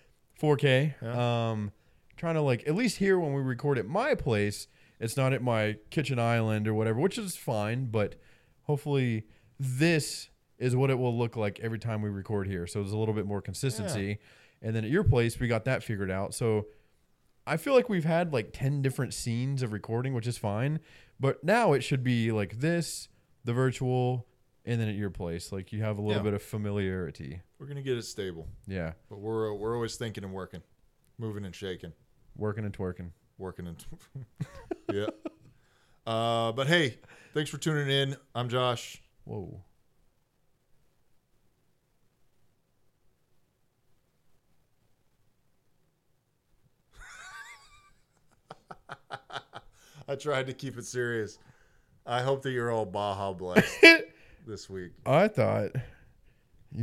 [0.41, 0.93] 4K.
[1.01, 1.49] Yeah.
[1.51, 1.71] Um,
[2.17, 4.67] trying to like at least here when we record at my place,
[4.99, 7.85] it's not at my kitchen island or whatever, which is fine.
[7.85, 8.15] But
[8.63, 9.25] hopefully
[9.59, 12.67] this is what it will look like every time we record here.
[12.67, 14.19] So there's a little bit more consistency.
[14.61, 16.33] And then at your place, we got that figured out.
[16.33, 16.67] So
[17.47, 20.79] I feel like we've had like 10 different scenes of recording, which is fine.
[21.19, 23.07] But now it should be like this,
[23.45, 24.27] the virtual,
[24.65, 25.51] and then at your place.
[25.53, 26.23] Like you have a little Yeah.
[26.23, 27.41] bit of familiarity.
[27.59, 28.93] We're gonna get it stable, Yeah.
[29.09, 30.61] but we're we're always thinking and working,
[31.17, 31.91] moving and shaking,
[32.37, 33.11] Working and twerking.
[33.37, 33.85] working and
[34.93, 35.07] yeah.
[36.07, 36.99] Uh, but hey,
[37.33, 38.15] thanks for tuning in.
[38.33, 39.01] I'm Josh.
[39.25, 39.61] Whoa.
[50.07, 51.37] I tried to keep it serious.
[52.05, 53.85] I hope that you're all Baja blessed
[54.47, 54.91] this week.
[55.05, 55.71] I thought.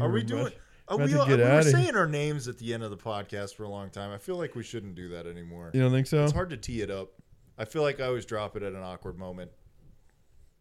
[0.01, 0.53] Are we about- doing?
[0.89, 1.63] Oh, Are we, all, we were here.
[1.63, 4.13] saying our names at the end of the podcast for a long time.
[4.13, 5.71] I feel like we shouldn't do that anymore.
[5.75, 6.23] You don't think so?
[6.23, 7.11] It's hard to tee it up.
[7.59, 9.51] I feel like I always drop it at an awkward moment.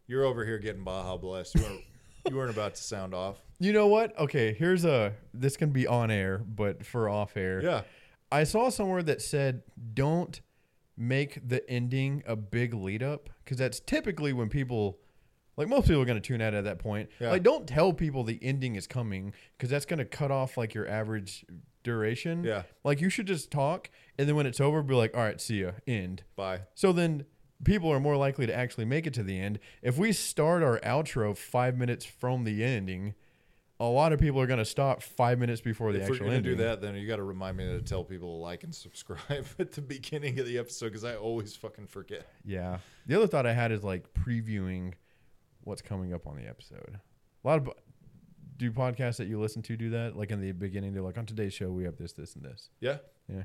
[0.08, 1.56] You're over here getting Baja blessed.
[1.56, 1.82] You weren't,
[2.30, 3.38] you weren't about to sound off.
[3.58, 4.20] You know what?
[4.20, 5.14] Okay, here's a.
[5.34, 7.64] This can be on air, but for off air.
[7.64, 7.82] Yeah.
[8.30, 9.62] I saw somewhere that said
[9.94, 10.42] don't
[10.98, 15.00] make the ending a big lead up because that's typically when people,
[15.58, 17.10] like most people, are going to tune out at that point.
[17.20, 17.32] Yeah.
[17.32, 20.74] Like, don't tell people the ending is coming because that's going to cut off like
[20.74, 21.46] your average
[21.84, 22.44] duration.
[22.44, 22.64] Yeah.
[22.84, 25.62] Like you should just talk, and then when it's over, be like, "All right, see
[25.62, 26.24] ya." End.
[26.36, 26.62] Bye.
[26.74, 27.26] So then
[27.64, 29.60] people are more likely to actually make it to the end.
[29.82, 33.14] If we start our outro five minutes from the ending,
[33.80, 36.44] a lot of people are going to stop five minutes before the If actual going
[36.44, 38.74] to do that, then you got to remind me to tell people to like and
[38.74, 42.28] subscribe at the beginning of the episode because I always fucking forget.
[42.46, 42.80] Yeah.
[43.06, 44.94] The other thought I had is like previewing
[45.66, 47.00] what's coming up on the episode.
[47.44, 47.70] A lot of
[48.58, 50.16] do podcasts that you listen to do that.
[50.16, 52.70] Like in the beginning, they're like, on today's show, we have this, this, and this.
[52.80, 52.98] Yeah.
[53.28, 53.44] Yeah.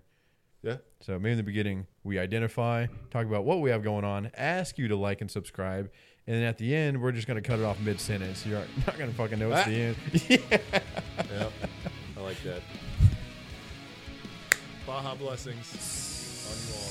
[0.63, 0.77] Yeah.
[1.01, 4.79] So maybe in the beginning, we identify, talk about what we have going on, ask
[4.79, 5.91] you to like and subscribe,
[6.27, 8.45] and then at the end, we're just gonna cut it off mid sentence.
[8.47, 9.65] You're not gonna fucking know it's Ah.
[9.71, 9.97] the end.
[10.29, 10.37] yeah.
[11.41, 11.53] Yep.
[12.17, 12.61] I like that.
[14.87, 16.91] Baja blessings on you all.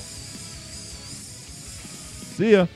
[2.36, 2.66] See ya.